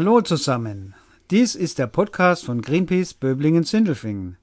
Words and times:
Hallo 0.00 0.22
zusammen. 0.22 0.94
Dies 1.30 1.54
ist 1.54 1.78
der 1.78 1.86
Podcast 1.86 2.46
von 2.46 2.62
Greenpeace 2.62 3.12
Böblingen-Sindelfingen. 3.12 4.38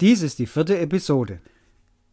Dies 0.00 0.22
ist 0.22 0.38
die 0.38 0.46
vierte 0.46 0.78
Episode. 0.78 1.40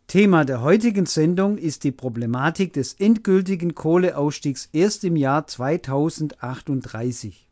Thema 0.08 0.44
der 0.44 0.62
heutigen 0.62 1.06
Sendung 1.06 1.58
ist 1.58 1.86
die 1.86 1.94
Problematik 1.94 2.74
des 2.74 2.96
endgültigen 2.96 3.76
Kohleausstiegs 3.76 4.68
erst 4.74 5.06
im 5.06 5.16
Jahr 5.16 5.48
2038. 5.48 7.48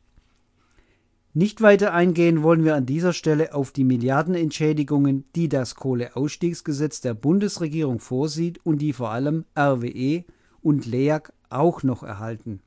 Nicht 1.34 1.62
weiter 1.62 1.94
eingehen 1.94 2.44
wollen 2.44 2.66
wir 2.66 2.76
an 2.76 2.86
dieser 2.86 3.14
Stelle 3.14 3.54
auf 3.54 3.72
die 3.72 3.86
Milliardenentschädigungen, 3.86 5.24
die 5.38 5.48
das 5.48 5.76
Kohleausstiegsgesetz 5.76 7.00
der 7.00 7.14
Bundesregierung 7.14 8.00
vorsieht 8.00 8.60
und 8.66 8.80
die 8.80 8.92
vor 8.92 9.12
allem 9.12 9.46
RWE 9.58 10.26
und 10.62 10.86
LEAG 10.86 11.32
auch 11.50 11.82
noch 11.82 12.04
erhalten. 12.04 12.60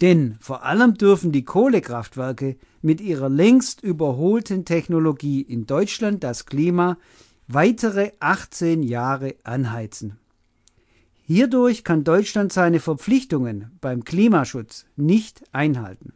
Denn 0.00 0.36
vor 0.40 0.64
allem 0.64 0.94
dürfen 0.94 1.32
die 1.32 1.44
Kohlekraftwerke 1.44 2.56
mit 2.82 3.00
ihrer 3.00 3.28
längst 3.28 3.82
überholten 3.82 4.64
Technologie 4.64 5.40
in 5.42 5.66
Deutschland 5.66 6.22
das 6.22 6.46
Klima 6.46 6.98
weitere 7.48 8.12
18 8.20 8.82
Jahre 8.82 9.34
anheizen. 9.42 10.18
Hierdurch 11.22 11.82
kann 11.84 12.04
Deutschland 12.04 12.52
seine 12.52 12.80
Verpflichtungen 12.80 13.72
beim 13.80 14.04
Klimaschutz 14.04 14.86
nicht 14.96 15.42
einhalten. 15.52 16.12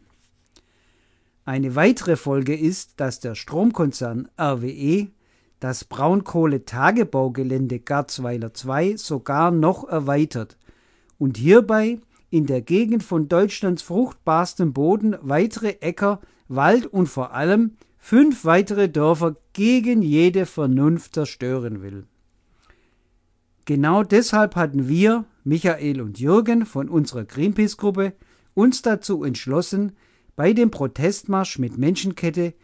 Eine 1.45 1.75
weitere 1.75 2.17
Folge 2.17 2.57
ist, 2.57 3.01
dass 3.01 3.19
der 3.19 3.35
Stromkonzern 3.35 4.29
RWE 4.41 5.09
das 5.59 5.85
Braunkohletagebaugelände 5.85 7.81
Garzweiler 7.81 8.55
2 8.55 8.97
sogar 8.97 9.51
noch 9.51 9.89
erweitert 9.89 10.57
und 11.19 11.37
hierbei 11.37 11.99
in 12.33 12.47
der 12.47 12.62
Gegend 12.62 13.02
von 13.02 13.28
Deutschlands 13.28 13.83
fruchtbarstem 13.83 14.72
Boden 14.72 15.16
weitere 15.20 15.77
Äcker, 15.80 16.20
Wald 16.48 16.86
und 16.86 17.06
vor 17.06 17.34
allem 17.34 17.72
fünf 17.98 18.47
weitere 18.47 18.88
Dörfer 18.88 19.36
gegen 19.52 20.00
jede 20.00 20.47
Vernunft 20.47 21.14
zerstören 21.14 21.83
will. 21.83 22.06
Genau 23.66 24.03
deshalb 24.03 24.56
hatten 24.56 24.88
wir, 24.88 25.27
Michael 25.44 26.00
und 26.00 26.19
Jürgen 26.19 26.64
von 26.64 26.88
unserer 26.88 27.25
Greenpeace-Gruppe, 27.25 28.14
uns 28.55 28.80
dazu 28.80 29.25
entschlossen, 29.25 29.92
bei 30.34 30.55
dem 30.55 30.70
Protestmarsch 30.70 31.58
mit 31.58 31.77
Menschenkette 31.77 32.55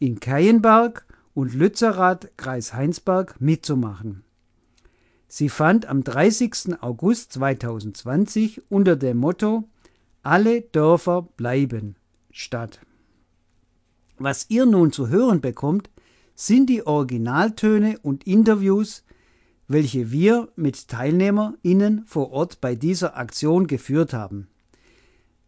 in 0.00 0.18
Keienberg 0.18 1.06
und 1.34 1.54
Lützerath, 1.54 2.36
Kreis 2.36 2.74
Heinsberg, 2.74 3.40
mitzumachen. 3.40 4.24
Sie 5.36 5.48
fand 5.48 5.86
am 5.86 6.04
30. 6.04 6.80
August 6.80 7.32
2020 7.32 8.70
unter 8.70 8.94
dem 8.94 9.16
Motto 9.16 9.64
Alle 10.22 10.60
Dörfer 10.60 11.22
bleiben 11.36 11.96
statt. 12.30 12.78
Was 14.16 14.46
ihr 14.48 14.64
nun 14.64 14.92
zu 14.92 15.08
hören 15.08 15.40
bekommt, 15.40 15.90
sind 16.36 16.70
die 16.70 16.86
Originaltöne 16.86 17.98
und 18.00 18.28
Interviews, 18.28 19.02
welche 19.66 20.12
wir 20.12 20.50
mit 20.54 20.86
TeilnehmerInnen 20.86 22.04
vor 22.06 22.30
Ort 22.30 22.60
bei 22.60 22.76
dieser 22.76 23.16
Aktion 23.16 23.66
geführt 23.66 24.12
haben. 24.12 24.46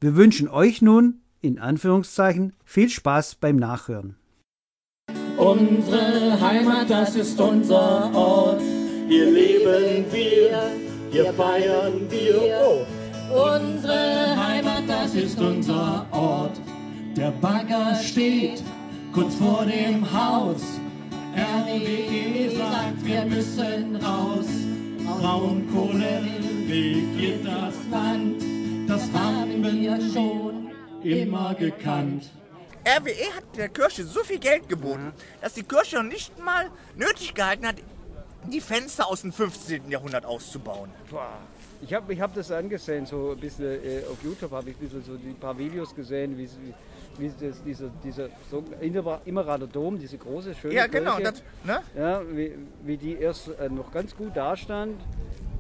Wir 0.01 0.17
wünschen 0.17 0.49
euch 0.49 0.83
nun, 0.83 1.21
in 1.43 1.61
Anführungszeichen, 1.61 2.55
viel 2.65 2.89
Spaß 2.89 3.37
beim 3.37 3.55
Nachhören. 3.55 4.17
Unsere 5.37 6.41
Heimat, 6.41 6.91
das 6.91 7.15
ist 7.15 7.41
unser 7.41 8.13
Ort. 8.13 8.76
Hier 9.09 9.31
leben 9.31 10.05
wir, 10.11 10.73
hier 11.13 11.33
feiern 11.35 12.11
wir. 12.11 12.59
Oh. 12.61 12.87
Unsere 13.33 14.37
Heimat, 14.37 14.83
das 14.89 15.15
ist 15.15 15.39
unser 15.41 16.07
Ort. 16.11 16.57
Der 17.17 17.31
Bagger 17.31 17.95
steht 17.95 18.63
kurz 19.13 19.37
vor 19.37 19.65
dem 19.65 20.05
Haus. 20.13 20.63
RWE 21.35 22.57
sagt, 22.57 23.05
wir 23.05 23.25
müssen 23.27 23.97
raus. 23.97 24.47
Braunkohle 25.21 26.23
regiert 26.69 27.47
das 27.47 27.75
Land. 27.91 28.43
Das 28.89 29.03
haben 29.13 29.63
wir 29.63 30.01
schon 30.13 30.71
immer 31.05 31.55
gekannt. 31.55 32.31
RWE 32.85 33.37
hat 33.37 33.45
der 33.57 33.69
Kirche 33.69 34.05
so 34.05 34.25
viel 34.25 34.39
Geld 34.39 34.69
geboten, 34.69 35.13
dass 35.41 35.55
die 35.55 35.63
Kirche 35.63 35.97
noch 35.97 36.05
nicht 36.05 36.39
mal 36.39 36.71
nötig 36.97 37.35
gehalten 37.35 37.67
hat, 37.67 37.77
die 38.51 38.61
Fenster 38.61 39.07
aus 39.09 39.23
dem 39.23 39.33
15. 39.33 39.91
Jahrhundert 39.91 40.25
auszubauen. 40.27 40.91
Ich 41.83 41.93
habe 41.93 42.13
ich 42.13 42.21
hab 42.21 42.35
das 42.35 42.51
angesehen, 42.51 43.05
so 43.07 43.33
ein 43.33 43.39
bisschen 43.41 43.67
äh, 43.85 44.03
auf 44.11 44.23
YouTube 44.25 44.51
habe 44.53 44.71
ich 44.71 44.77
ein 44.77 44.81
bisschen 44.81 45.05
so 45.05 45.17
die 45.17 45.33
paar 45.35 45.57
Videos 45.59 45.95
gesehen, 45.95 46.37
wie, 46.39 46.49
wie 47.19 47.31
das, 47.41 47.63
dieser, 47.63 47.89
dieser 48.03 48.29
so 48.51 48.65
Immerader 49.25 49.67
Dom, 49.67 49.99
diese 49.99 50.17
große, 50.17 50.55
schöne 50.55 50.75
Ja, 50.75 50.87
genau. 50.87 51.17
Kirche, 51.17 51.33
Das, 51.33 51.43
ne? 51.65 51.83
ja, 52.03 52.23
wie, 52.35 52.55
wie 52.83 52.97
die 52.97 53.17
erst 53.17 53.49
äh, 53.61 53.69
noch 53.69 53.93
ganz 53.93 54.17
gut 54.17 54.35
dastand. 54.37 55.01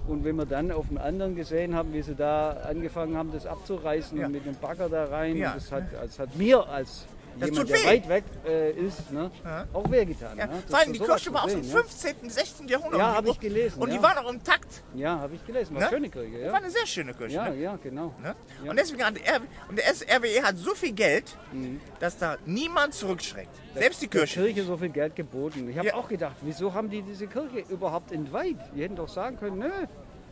Und 0.09 0.25
wenn 0.25 0.37
wir 0.37 0.47
dann 0.47 0.71
auf 0.71 0.87
dem 0.89 0.99
anderen 0.99 1.35
gesehen 1.35 1.75
haben, 1.75 1.93
wie 1.93 2.01
sie 2.01 2.15
da 2.15 2.53
angefangen 2.69 3.17
haben, 3.17 3.33
das 3.33 3.45
abzureißen 3.45 4.17
Ja. 4.19 4.27
und 4.27 4.33
mit 4.33 4.47
dem 4.47 4.55
Bagger 4.55 4.89
da 4.89 5.05
rein, 5.07 5.37
Ja. 5.37 5.55
das, 5.55 5.71
hat, 5.73 5.85
das 6.01 6.19
hat 6.19 6.37
mir 6.37 6.67
als 6.67 7.07
Das 7.39 7.51
jemand, 7.51 7.69
tut 7.69 7.77
der 7.77 7.85
weh. 7.85 7.87
weit 7.97 8.09
weg 8.09 8.25
äh, 8.47 8.71
ist, 8.73 9.11
ne, 9.13 9.31
Ja. 9.45 9.67
auch 9.73 9.91
wehgetan. 9.91 10.37
Ja. 10.39 10.47
ne? 10.47 10.53
Das 10.63 10.71
Vor 10.71 10.79
allem 10.79 10.93
die 10.93 10.99
Kirche 10.99 11.33
war 11.35 11.45
aus 11.45 11.53
dem 11.53 11.63
ja. 11.63 11.77
15., 11.77 12.31
16. 12.31 12.69
Jahrhundert. 12.69 12.99
Ja, 13.01 13.11
die 13.11 13.17
habe 13.17 13.29
ich 13.31 13.41
gelesen, 13.41 13.83
Und 13.83 13.91
die 13.91 13.97
ja. 13.97 14.03
war 14.03 14.15
noch 14.23 14.31
im 14.33 14.43
Takt. 14.43 14.83
Ja, 14.95 15.19
habe 15.19 15.35
ich 15.35 15.47
gelesen. 15.47 15.75
War 15.75 15.81
Ne? 15.83 15.87
eine 15.89 15.97
schöne 15.97 16.09
Kirche, 16.11 16.39
ja. 16.39 16.53
War 16.53 16.59
eine 16.59 16.71
sehr 16.71 16.87
schöne 16.87 17.15
Kirche. 17.15 17.35
Ja, 17.35 17.49
ne? 17.51 17.57
ja, 17.61 17.79
genau. 17.83 18.15
Ne? 18.23 18.35
Ja. 18.65 18.71
Und 18.71 18.79
deswegen 18.79 19.05
hat 19.05 19.15
R 19.19 19.41
und 19.69 19.79
der 19.79 19.85
RWE 20.19 20.43
hat 20.43 20.57
so 20.57 20.75
viel 20.75 20.93
Geld, 20.93 21.37
Mhm. 21.53 21.81
dass 22.01 22.17
da 22.19 22.37
niemand 22.47 22.95
zurückschreckt. 22.95 23.51
Selbst 23.75 24.01
die 24.03 24.09
der 24.09 24.21
Kirche. 24.21 24.43
Kirche 24.45 24.63
so 24.65 24.77
viel 24.77 24.89
Geld 24.89 25.15
geboten. 25.15 25.69
Ich 25.69 25.77
habe 25.77 25.89
Ja. 25.89 25.95
auch 25.95 26.09
gedacht, 26.09 26.37
wieso 26.43 26.73
haben 26.73 26.89
die 26.91 27.03
diese 27.03 27.27
Kirche 27.27 27.65
überhaupt 27.69 28.13
entweiht? 28.13 28.57
Die 28.75 28.83
hätten 28.83 28.97
doch 28.97 29.09
sagen 29.09 29.37
können, 29.39 29.59
nö, 29.59 29.71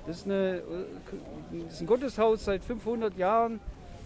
das 0.07 0.17
ist, 0.19 0.25
eine, 0.27 0.57
äh, 0.57 0.63
das 1.65 1.75
ist 1.75 1.81
ein 1.81 1.87
Gotteshaus 1.87 2.45
seit 2.45 2.65
500 2.65 3.17
Jahren. 3.17 3.61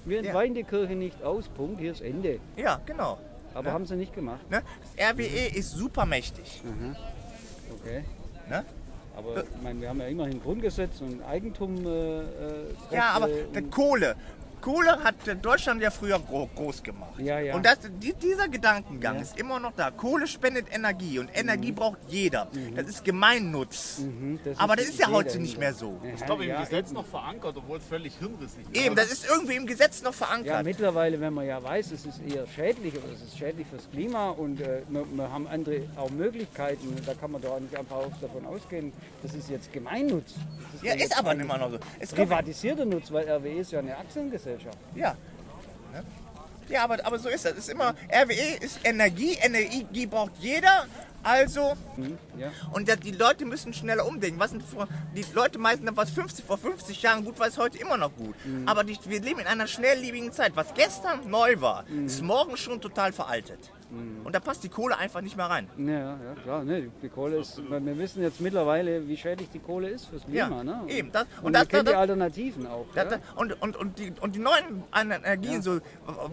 Wir 0.08 0.18
entweihen 0.20 0.54
die 0.54 0.64
Kirche 0.64 0.94
nicht 0.94 1.22
aus. 1.22 1.48
Punkt, 1.48 1.80
hier 1.80 1.92
ist 1.92 2.00
Ende. 2.00 2.38
Ja, 2.56 2.80
genau. 2.86 3.18
Aber 3.54 3.72
haben 3.72 3.86
sie 3.86 3.96
nicht 3.96 4.14
gemacht. 4.14 4.48
Ne? 4.50 4.62
Das 4.96 5.12
RWE 5.14 5.56
ist 5.58 5.72
super 5.72 6.06
mächtig. 6.06 6.62
Okay. 7.80 8.04
Ne? 8.48 8.64
Aber 9.16 9.42
ich 9.42 9.62
meine, 9.62 9.80
wir 9.80 9.88
haben 9.88 10.00
ja 10.00 10.06
immerhin 10.06 10.40
Grundgesetz 10.40 11.00
und 11.00 11.22
Eigentum. 11.24 11.84
Äh, 11.86 12.20
äh, 12.20 12.24
Ja, 12.92 13.10
aber 13.14 13.26
und- 13.54 13.70
Kohle. 13.70 14.14
Kohle 14.60 15.02
hat 15.04 15.14
Deutschland 15.42 15.80
ja 15.82 15.90
früher 15.90 16.18
gro 16.18 16.48
groß 16.54 16.82
gemacht. 16.82 17.18
Ja, 17.18 17.38
ja. 17.40 17.54
Und 17.54 17.64
das, 17.66 17.78
die, 18.02 18.12
dieser 18.14 18.48
Gedankengang 18.48 19.16
Ja. 19.16 19.22
ist 19.22 19.38
immer 19.38 19.58
noch 19.60 19.72
da. 19.76 19.90
Kohle 19.90 20.26
spendet 20.26 20.66
Energie 20.72 21.18
und 21.18 21.30
Energie 21.34 21.72
braucht 21.72 21.98
jeder. 22.08 22.48
Das 22.76 22.86
ist 22.88 23.04
Gemeinnutz. 23.04 23.98
Mhm, 23.98 24.38
das 24.44 24.58
aber 24.58 24.74
ist 24.78 24.82
das 24.88 24.94
ist 24.94 25.00
ja 25.00 25.10
heute 25.10 25.38
nicht 25.38 25.58
mehr 25.58 25.74
so. 25.74 25.98
Ja, 26.04 26.10
Ich 26.14 26.24
glaube, 26.24 26.44
im 26.44 26.50
ja, 26.50 26.60
Gesetz 26.62 26.92
noch 26.92 27.06
verankert, 27.06 27.56
obwohl 27.56 27.78
es 27.78 27.84
völlig 27.84 28.14
hirnrissig 28.18 28.64
ist. 28.72 28.76
Eben, 28.84 28.94
das 28.96 29.12
ist 29.12 29.26
irgendwie 29.28 29.56
im 29.56 29.66
Gesetz 29.66 30.02
noch 30.02 30.12
Ja, 30.12 30.26
verankert. 30.26 30.64
mittlerweile, 30.64 31.20
wenn 31.20 31.34
man 31.34 31.46
ja 31.46 31.62
weiß, 31.62 31.92
es 31.92 32.04
ist 32.06 32.20
eher 32.26 32.46
schädlich 32.46 32.94
oder 32.94 33.12
es 33.12 33.22
ist 33.22 33.38
schädlich 33.38 33.66
fürs 33.68 33.88
Klima 33.90 34.30
und 34.30 34.60
äh, 34.60 34.82
wir, 34.88 35.04
wir 35.10 35.30
haben 35.32 35.46
andere 35.46 35.82
auch 35.96 36.10
Möglichkeiten, 36.10 36.94
da 37.06 37.14
kann 37.14 37.30
man 37.32 37.40
doch 37.42 37.58
nicht 37.60 37.76
einfach 37.76 37.96
auch 37.96 38.12
davon 38.20 38.46
ausgehen, 38.46 38.92
das 39.22 39.34
ist 39.34 39.48
jetzt 39.50 39.72
Gemeinnutz. 39.72 40.34
Das 40.74 40.82
ja, 40.82 40.94
ist 40.94 41.16
aber 41.18 41.34
nicht 41.34 41.46
mehr 41.48 41.58
noch 41.58 41.70
so. 41.70 41.78
Es 41.98 42.10
Privatisierter 42.12 42.84
Nutz, 42.84 43.10
weil 43.12 43.28
RWE 43.28 43.60
ist 43.60 43.72
ja 43.72 43.78
eine 43.80 43.96
Aktiengesellschaft. 43.96 44.47
Ja. 44.94 45.16
Ne? 45.92 46.04
Ja, 46.68 46.84
aber, 46.84 47.04
aber 47.04 47.18
so 47.18 47.28
ist 47.28 47.44
das. 47.44 47.52
Ist 47.52 47.70
immer, 47.70 47.94
RWE 48.12 48.56
ist 48.60 48.80
Energie, 48.84 49.34
Energie 49.40 50.06
braucht 50.06 50.32
jeder. 50.38 50.86
Also, 51.22 51.76
Ja. 52.38 52.52
und 52.72 52.88
die 53.04 53.10
Leute 53.10 53.44
müssen 53.44 53.72
schneller 53.74 54.06
umdenken. 54.06 54.38
Was 54.38 54.50
sind 54.50 54.62
vor, 54.62 54.86
die 55.16 55.24
Leute 55.34 55.58
meisten, 55.58 55.88
was 55.96 56.10
50, 56.10 56.44
vor 56.44 56.58
50 56.58 57.02
Jahren 57.02 57.24
gut 57.24 57.38
war, 57.40 57.48
ist 57.48 57.58
heute 57.58 57.76
immer 57.78 57.96
noch 57.96 58.14
gut. 58.16 58.34
Aber 58.66 58.84
die, 58.84 58.96
wir 59.04 59.20
leben 59.20 59.40
in 59.40 59.46
einer 59.46 59.66
schnelllebigen 59.66 60.32
Zeit. 60.32 60.52
Was 60.54 60.72
gestern 60.74 61.28
neu 61.28 61.60
war, 61.60 61.84
ist 62.06 62.22
morgen 62.22 62.56
schon 62.56 62.80
total 62.80 63.12
veraltet. 63.12 63.58
Und 64.24 64.34
da 64.34 64.40
passt 64.40 64.62
die 64.64 64.68
Kohle 64.68 64.98
einfach 64.98 65.22
nicht 65.22 65.36
mehr 65.36 65.46
rein. 65.46 65.66
Ja, 65.78 65.88
ja, 65.92 66.34
klar, 66.42 66.62
ne, 66.62 66.90
die 67.02 67.08
Kohle 67.08 67.38
ist, 67.38 67.58
wir 67.70 67.98
wissen 67.98 68.22
jetzt 68.22 68.38
mittlerweile, 68.40 69.08
wie 69.08 69.16
schädlich 69.16 69.48
die 69.50 69.58
Kohle 69.60 69.88
ist 69.88 70.06
fürs 70.06 70.24
Klima. 70.24 70.38
Ja, 70.38 70.62
ne? 70.64 70.82
eben, 70.88 71.10
das- 71.10 71.22
und 71.40 71.46
und 71.46 71.52
wir 71.54 71.60
das- 71.60 71.68
kennen 71.68 71.84
das- 71.86 71.92
die 71.94 71.98
Alternativen 71.98 72.66
auch. 72.66 72.84
Ja? 72.94 73.06
und, 73.36 73.62
und, 73.62 73.76
und, 73.76 73.98
die, 73.98 74.12
und 74.20 74.34
die 74.34 74.40
neuen 74.40 74.84
Energien, 74.94 75.62
so 75.62 75.80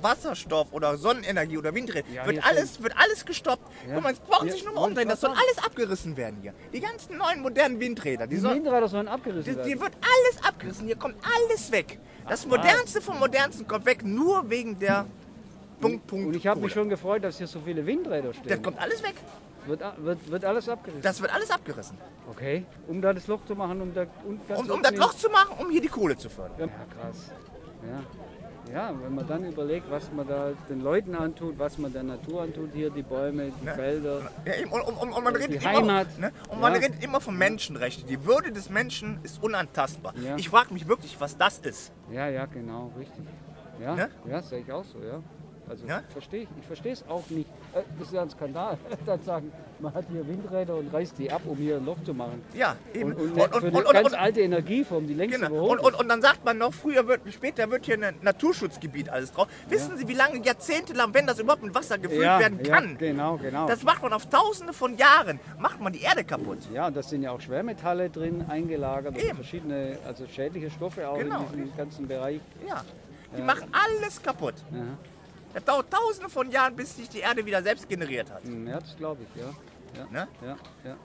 Wasserstoff 0.01 0.73
oder 0.73 0.97
Sonnenenergie 0.97 1.57
oder 1.57 1.73
Windräder, 1.73 2.05
Ja, 2.13 2.25
wird, 2.25 2.35
hier 2.37 2.45
alles, 2.45 2.83
wird 2.83 2.93
alles 2.97 3.25
gestoppt. 3.25 3.63
Ja. 3.87 3.93
Guck 3.95 4.03
mal, 4.03 4.11
es 4.13 4.19
braucht 4.19 4.51
sich 4.51 4.65
nur 4.65 4.73
mal 4.73 4.81
umdrehen. 4.85 5.07
Das 5.07 5.21
soll 5.21 5.31
alles 5.31 5.57
abgerissen 5.65 6.17
werden 6.17 6.39
hier. 6.41 6.53
Die 6.73 6.81
ganzen 6.81 7.17
neuen 7.17 7.41
modernen 7.41 7.79
Windräder, 7.79 8.27
die, 8.27 8.35
die 8.35 8.41
sollen, 8.41 8.63
Windräder 8.63 8.87
sollen 8.89 9.07
abgerissen 9.07 9.51
die, 9.53 9.57
werden. 9.57 9.69
die 9.71 9.79
wird 9.79 9.93
alles 10.01 10.43
abgerissen. 10.43 10.85
Hier 10.87 10.97
kommt 10.97 11.15
alles 11.23 11.71
weg. 11.71 11.99
Das 12.27 12.45
Modernste 12.45 13.01
vom 13.01 13.19
Modernsten 13.19 13.67
kommt 13.67 13.85
weg, 13.85 14.03
nur 14.03 14.49
wegen 14.49 14.77
der 14.79 15.05
Punkt, 15.79 16.07
Punkt, 16.07 16.27
und 16.27 16.35
ich 16.35 16.47
habe 16.47 16.59
mich 16.61 16.73
schon 16.73 16.89
gefreut, 16.89 17.23
dass 17.23 17.37
hier 17.37 17.47
so 17.47 17.59
viele 17.59 17.85
Windräder 17.85 18.33
stehen. 18.33 18.47
Das 18.49 18.61
kommt 18.61 18.79
alles 18.79 19.01
weg. 19.03 19.15
Wird, 19.67 19.81
wird, 19.97 20.29
wird 20.31 20.45
alles 20.45 20.69
abgerissen. 20.69 21.01
Das 21.01 21.19
wird 21.21 21.33
alles 21.33 21.49
abgerissen. 21.49 21.97
okay. 22.29 22.65
Um 22.87 23.01
da 23.01 23.13
das 23.13 23.25
Loch 23.27 23.43
zu 23.45 23.55
machen, 23.55 23.81
um 23.81 23.93
da 23.93 24.05
und 24.25 24.47
ganz 24.47 24.59
Um, 24.59 24.65
um 24.67 24.71
unten 24.73 24.83
das 24.83 24.95
Loch 24.95 25.13
zu 25.15 25.29
machen, 25.29 25.55
um 25.59 25.69
hier 25.71 25.81
die 25.81 25.87
Kohle 25.87 26.15
zu 26.17 26.29
fördern. 26.29 26.59
Ja, 26.59 26.67
krass. 27.01 27.31
Ja. 27.83 28.03
Ja, 28.73 28.93
wenn 28.99 29.13
man 29.13 29.27
dann 29.27 29.45
überlegt, 29.45 29.89
was 29.91 30.11
man 30.11 30.27
da 30.27 30.51
den 30.69 30.81
Leuten 30.81 31.13
antut, 31.13 31.57
was 31.59 31.77
man 31.77 31.93
der 31.93 32.01
Natur 32.01 32.41
antut, 32.41 32.71
hier 32.73 32.89
die 32.89 33.03
Bäume, 33.03 33.51
die 33.61 33.67
Felder. 33.67 34.21
Ja, 34.43 34.53
und, 34.71 34.81
und, 34.81 35.11
und 35.13 35.23
man 35.23 35.33
Die 35.35 35.41
redet 35.41 35.63
Heimat. 35.65 36.07
immer, 36.17 36.27
ne? 36.27 36.33
und 36.49 36.61
man 36.61 36.73
Ja. 36.73 36.79
redet 36.79 37.03
immer 37.03 37.21
von 37.21 37.37
Menschenrechten. 37.37 38.07
Die 38.07 38.25
Würde 38.25 38.51
des 38.51 38.71
Menschen 38.71 39.19
ist 39.21 39.41
unantastbar. 39.43 40.15
Ja. 40.17 40.35
Ich 40.37 40.49
frage 40.49 40.73
mich 40.73 40.87
wirklich, 40.87 41.15
was 41.21 41.37
das 41.37 41.59
ist. 41.59 41.91
Ja, 42.11 42.27
ja, 42.27 42.45
genau, 42.47 42.91
richtig. 42.97 43.23
Ja, 43.79 43.93
Ne? 43.95 44.09
ja 44.27 44.41
sehe 44.41 44.61
ich 44.61 44.71
auch 44.71 44.83
so, 44.83 44.97
ja. 44.99 45.21
Also 45.69 45.87
Ja? 45.87 46.01
verstehe 46.09 46.43
ich, 46.43 46.47
ich 46.59 46.65
verstehe 46.67 46.93
es 46.93 47.03
auch 47.09 47.23
nicht. 47.29 47.49
Äh, 47.73 47.81
Das 47.97 48.07
ist 48.07 48.13
ja 48.13 48.21
ein 48.21 48.29
Skandal. 48.29 48.77
Dann 49.05 49.21
sagen, 49.23 49.51
man 49.79 49.93
hat 49.93 50.05
hier 50.11 50.27
Windräder 50.27 50.75
und 50.75 50.93
reißt 50.93 51.17
die 51.17 51.31
ab, 51.31 51.41
um 51.45 51.57
hier 51.57 51.77
ein 51.77 51.85
Loch 51.85 51.97
zu 52.05 52.13
machen. 52.13 52.41
Ja, 52.53 52.75
eben. 52.93 53.13
Und, 53.13 53.31
und, 53.37 53.53
für 53.53 53.67
eine 53.67 53.83
ganz 53.83 54.13
alte 54.13 54.41
Energieform, 54.41 55.07
die 55.07 55.13
längst 55.13 55.35
Genau. 55.41 55.65
Und, 55.67 55.79
und, 55.79 55.95
und 55.95 56.07
dann 56.07 56.21
sagt 56.21 56.45
man 56.45 56.57
noch, 56.57 56.73
früher 56.73 57.07
wird, 57.07 57.21
später 57.33 57.69
wird 57.69 57.85
hier 57.85 58.01
ein 58.01 58.15
Naturschutzgebiet 58.21 59.09
alles 59.09 59.31
drauf. 59.31 59.47
Wissen 59.67 59.97
Sie, 59.97 60.07
wie 60.07 60.13
lange, 60.13 60.41
jahrzehntelang, 60.43 61.13
wenn 61.13 61.27
das 61.27 61.39
überhaupt 61.39 61.63
mit 61.63 61.73
Wasser 61.75 61.97
gefüllt 61.97 62.21
ja, 62.23 62.39
werden 62.39 62.59
ja, 62.63 62.73
kann? 62.75 62.97
genau, 62.97 63.37
genau. 63.37 63.67
Das 63.67 63.83
macht 63.83 64.01
man 64.03 64.13
auf 64.13 64.29
tausende 64.29 64.71
von 64.73 64.95
Jahren, 64.97 65.39
macht 65.59 65.81
man 65.81 65.91
die 65.93 66.01
Erde 66.01 66.23
kaputt. 66.23 66.59
ja, 66.73 66.87
und 66.87 66.95
da 66.95 67.03
sind 67.03 67.23
ja 67.23 67.31
auch 67.31 67.41
Schwermetalle 67.41 68.09
drin 68.09 68.45
eingelagert 68.47 69.15
und 69.15 69.23
Eben. 69.23 69.35
verschiedene, 69.35 69.97
also 70.05 70.25
schädliche 70.27 70.69
Stoffe 70.71 71.07
auch 71.09 71.17
Genau. 71.17 71.45
in 71.53 71.63
diesem 71.63 71.77
ganzen 71.77 72.07
Bereich. 72.07 72.39
Ja. 72.67 72.83
Die 73.37 73.41
machen 73.41 73.67
alles 73.73 74.21
kaputt. 74.21 74.53
Ja, 74.71 74.77
Das 75.55 75.63
dauert 75.63 75.89
tausende 75.91 76.29
von 76.29 76.51
Jahren, 76.51 76.75
bis 76.75 76.95
sich 76.95 77.09
die 77.09 77.19
Erde 77.19 77.43
wieder 77.45 77.63
selbst 77.63 77.87
generiert 77.89 78.29
hat. 78.31 78.41
Ja 78.45 78.79
das 78.79 78.95
glaube 78.97 79.23
ich, 79.23 79.41
ja. 79.41 79.49
Ja, 79.97 80.05
Ne? 80.11 80.27
ja, 80.45 80.55
ja. 80.83 80.95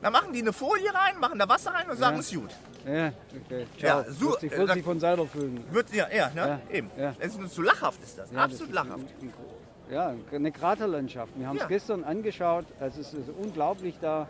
Dann 0.00 0.12
machen 0.12 0.32
die 0.32 0.40
eine 0.40 0.52
Folie 0.52 0.94
rein, 0.94 1.18
machen 1.18 1.38
da 1.38 1.48
Wasser 1.48 1.72
rein 1.72 1.90
und 1.90 1.96
sagen, 1.98 2.14
Ja. 2.16 2.20
es 2.20 2.30
ist 2.32 2.38
gut. 2.40 2.50
Ja, 2.86 3.12
okay. 3.44 3.66
Ja, 3.78 4.04
Ciao. 4.04 4.12
so- 4.12 4.30
wird 4.30 4.40
sich, 4.40 4.52
äh, 4.52 4.58
wird 4.58 4.72
sich 4.74 4.84
von 4.84 5.00
selber 5.00 5.26
fühlen. 5.26 5.64
Wird, 5.72 5.92
ja, 5.92 6.06
ja, 6.14 6.28
ne? 6.30 6.60
Ja, 6.70 6.76
eben. 6.76 6.90
ja. 6.96 7.14
Es 7.18 7.34
ist 7.36 7.52
zu 7.52 7.62
lachhaft 7.62 8.00
ist 8.02 8.16
das. 8.16 8.30
Ja, 8.30 8.44
Absolut 8.44 8.68
das 8.68 8.74
lachhaft. 8.84 9.04
ein- 9.20 9.28
ein 9.28 9.92
Ja, 9.92 10.14
eine 10.32 10.50
Kraterlandschaft. 10.52 11.32
Wir 11.36 11.46
haben 11.48 11.56
es 11.56 11.62
Ja. 11.62 11.68
gestern 11.68 12.02
angeschaut. 12.04 12.66
Also 12.80 13.00
es 13.00 13.12
ist 13.14 13.28
unglaublich 13.30 13.96
da, 14.00 14.28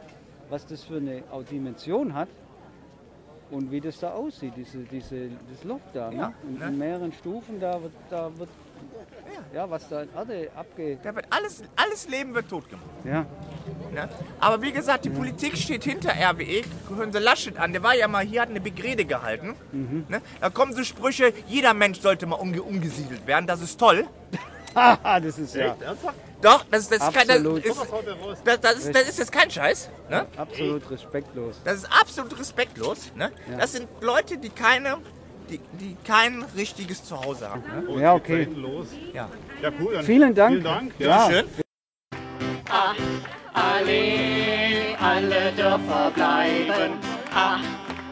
was 0.50 0.66
das 0.66 0.84
für 0.84 0.96
eine 0.98 1.22
Dimension 1.50 2.12
hat 2.14 2.28
und 3.50 3.70
wie 3.70 3.80
das 3.80 3.98
da 4.00 4.12
aussieht, 4.12 4.52
diese, 4.56 4.78
diese, 4.80 5.28
das 5.50 5.64
Loch 5.64 5.80
da. 5.94 6.10
Ja, 6.10 6.28
ne? 6.28 6.34
in, 6.44 6.58
ne? 6.58 6.66
in 6.68 6.78
mehreren 6.78 7.12
Stufen, 7.12 7.58
da 7.60 7.80
wird, 7.82 7.92
da 8.10 8.30
wird 8.38 8.48
ja. 9.52 9.70
was 9.70 9.88
da 9.88 10.02
in 10.02 10.08
Erde 10.14 10.50
abgeht. 10.56 11.00
Da 11.02 11.14
wird 11.14 11.26
alles, 11.30 11.62
alles 11.76 12.08
Leben 12.08 12.34
wird 12.34 12.48
tot 12.48 12.68
gemacht. 12.68 12.84
Ja, 13.04 13.26
Ne? 13.92 14.08
Aber 14.40 14.62
wie 14.62 14.72
gesagt, 14.72 15.04
die 15.04 15.10
Politik 15.10 15.56
steht 15.56 15.84
hinter 15.84 16.10
RWE. 16.10 16.62
Hören 16.94 17.12
Sie 17.12 17.18
Laschet 17.18 17.58
an, 17.58 17.72
der 17.72 17.82
war 17.82 17.94
ja 17.94 18.08
mal 18.08 18.24
hier, 18.24 18.42
hat 18.42 18.50
eine 18.50 18.60
Big 18.60 18.82
Rede 18.82 19.04
gehalten. 19.04 19.54
Mhm. 19.72 20.04
Ne? 20.08 20.20
Da 20.40 20.50
kommen 20.50 20.74
so 20.74 20.84
Sprüche, 20.84 21.32
jeder 21.48 21.74
Mensch 21.74 22.00
sollte 22.00 22.26
mal 22.26 22.36
umge 22.36 22.62
umgesiedelt 22.62 23.26
werden, 23.26 23.46
das 23.46 23.60
ist 23.60 23.78
toll. 23.78 24.06
Haha, 24.74 25.20
das 25.20 25.38
ist 25.38 25.54
ja 25.54 25.74
Doch, 26.42 26.64
das, 26.70 26.82
ist- 26.82 26.92
das, 26.92 27.08
ist, 27.08 27.14
kein, 27.14 27.26
das, 27.28 27.38
ist, 27.38 28.46
das, 28.46 28.60
das, 28.60 28.74
ist, 28.78 28.94
das 28.94 29.08
ist 29.08 29.18
jetzt 29.18 29.32
kein 29.32 29.50
Scheiß. 29.50 29.88
Ne? 30.10 30.26
absolut 30.36 30.90
respektlos. 30.90 31.60
Das 31.64 31.76
ist 31.76 31.86
absolut 31.90 32.38
respektlos. 32.38 33.12
Ne? 33.14 33.32
Ja. 33.50 33.56
Das 33.58 33.72
sind 33.72 33.88
Leute, 34.00 34.36
die 34.36 34.50
keine, 34.50 34.98
die, 35.48 35.60
die 35.80 35.96
kein 36.04 36.44
richtiges 36.56 37.04
Zuhause 37.04 37.50
haben. 37.50 37.62
Ne? 37.62 38.00
Ja, 38.00 38.14
okay. 38.14 38.48
Los. 38.54 38.88
Ja. 39.12 39.28
Ja, 39.62 39.70
cool. 39.80 39.94
Dann 39.94 40.04
Vielen 40.04 40.34
Dank. 40.34 40.50
Vielen 40.52 40.64
Dank. 40.64 40.92
Ja. 40.98 41.30
Schön. 41.30 41.46
Alle, 43.52 44.98
alle 45.00 45.52
Dörfer 45.56 46.10
bleiben. 46.14 46.92
Ach, 47.34 47.60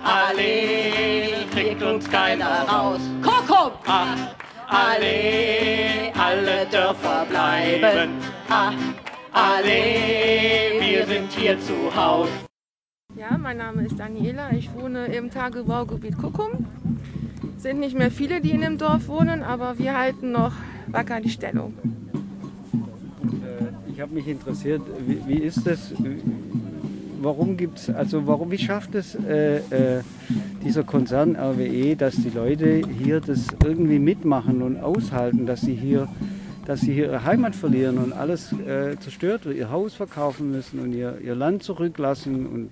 alle, 0.03 1.47
kriegt 1.51 1.83
uns 1.83 2.11
keiner 2.11 2.67
raus. 2.69 3.01
Kuckuck! 3.23 3.73
Ach, 3.87 4.17
alle, 4.69 6.13
alle 6.19 6.67
Dörfer 6.71 7.27
bleiben. 7.29 8.11
Ach, 8.49 8.75
alle, 9.33 10.81
wir 10.81 11.07
sind 11.07 11.31
hier 11.33 11.61
zu 11.61 11.95
Haus. 11.95 12.29
Ja, 13.17 13.37
mein 13.39 13.59
Name 13.59 13.87
ist 13.87 13.99
Daniela. 13.99 14.51
Ich 14.53 14.73
wohne 14.75 15.07
im 15.07 15.31
Tagebaugebiet 15.31 16.17
Kuckum. 16.19 16.67
Sind 17.65 17.81
nicht 17.81 17.97
mehr 17.97 18.11
viele, 18.11 18.43
die 18.43 18.51
in 18.51 18.61
dem 18.61 18.77
Dorf 18.77 19.09
wohnen, 19.09 19.43
aber 19.43 19.79
wir 19.79 19.97
halten 19.97 20.33
noch 20.33 20.53
wacker 20.87 21.23
die 21.23 21.31
Stellung. 21.31 21.73
Äh, 23.23 23.91
Ich 23.91 24.03
habe 24.03 24.13
mich 24.13 24.29
interessiert, 24.29 24.83
wie, 25.07 25.27
wie 25.27 25.39
ist 25.39 25.67
das? 25.67 25.95
Warum 27.23 27.57
gibt's, 27.57 27.89
also 27.89 28.27
warum, 28.27 28.51
wie 28.51 28.59
schafft 28.59 28.95
es 28.95 29.15
äh, 29.15 29.61
äh, 29.71 30.03
dieser 30.63 30.83
Konzern 30.83 31.37
RWE, 31.37 31.97
dass 31.97 32.17
die 32.17 32.29
Leute 32.29 32.83
hier 33.03 33.21
das 33.23 33.47
irgendwie 33.65 33.99
mitmachen 33.99 34.61
und 34.61 34.79
aushalten, 34.83 35.47
dass 35.47 35.63
sie 35.63 35.75
hier, 35.75 36.07
dass 36.67 36.83
sie 36.83 36.93
hier 36.93 37.07
ihre 37.07 37.25
Heimat 37.25 37.57
verlieren 37.57 37.97
und 37.97 38.13
alles 38.13 38.53
äh, 38.53 38.99
zerstört 39.01 39.47
wird, 39.47 39.57
ihr 39.57 39.71
Haus 39.71 39.95
verkaufen 39.95 40.51
müssen 40.51 40.81
und 40.81 40.93
ihr, 40.93 41.19
ihr 41.25 41.35
Land 41.35 41.63
zurücklassen 41.63 42.45
und 42.47 42.69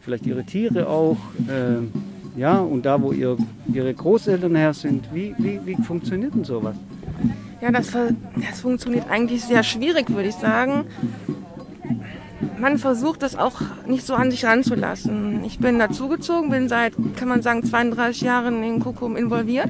vielleicht 0.00 0.26
ihre 0.26 0.42
Tiere 0.42 0.88
auch, 0.88 1.18
äh, 1.46 1.86
ja, 2.36 2.58
und 2.58 2.86
da, 2.86 3.00
wo 3.00 3.12
ihr, 3.12 3.36
ihre 3.72 3.92
Großeltern 3.92 4.54
her 4.54 4.72
sind, 4.72 5.12
wie, 5.12 5.34
wie, 5.38 5.60
wie 5.64 5.76
funktioniert 5.82 6.34
denn 6.34 6.44
sowas? 6.44 6.76
Ja, 7.60 7.70
das, 7.70 7.92
das 7.92 8.60
funktioniert 8.60 9.08
eigentlich 9.10 9.44
sehr 9.44 9.62
schwierig, 9.62 10.10
würde 10.10 10.28
ich 10.28 10.34
sagen. 10.34 10.84
Man 12.58 12.78
versucht 12.78 13.22
das 13.22 13.36
auch 13.36 13.60
nicht 13.86 14.06
so 14.06 14.14
an 14.14 14.30
sich 14.30 14.44
ranzulassen. 14.44 15.44
Ich 15.44 15.58
bin 15.58 15.78
dazugezogen, 15.78 16.50
bin 16.50 16.68
seit, 16.68 16.94
kann 17.16 17.28
man 17.28 17.42
sagen, 17.42 17.64
32 17.64 18.22
Jahren 18.22 18.62
in 18.62 18.80
Kuckum 18.80 19.16
involviert. 19.16 19.68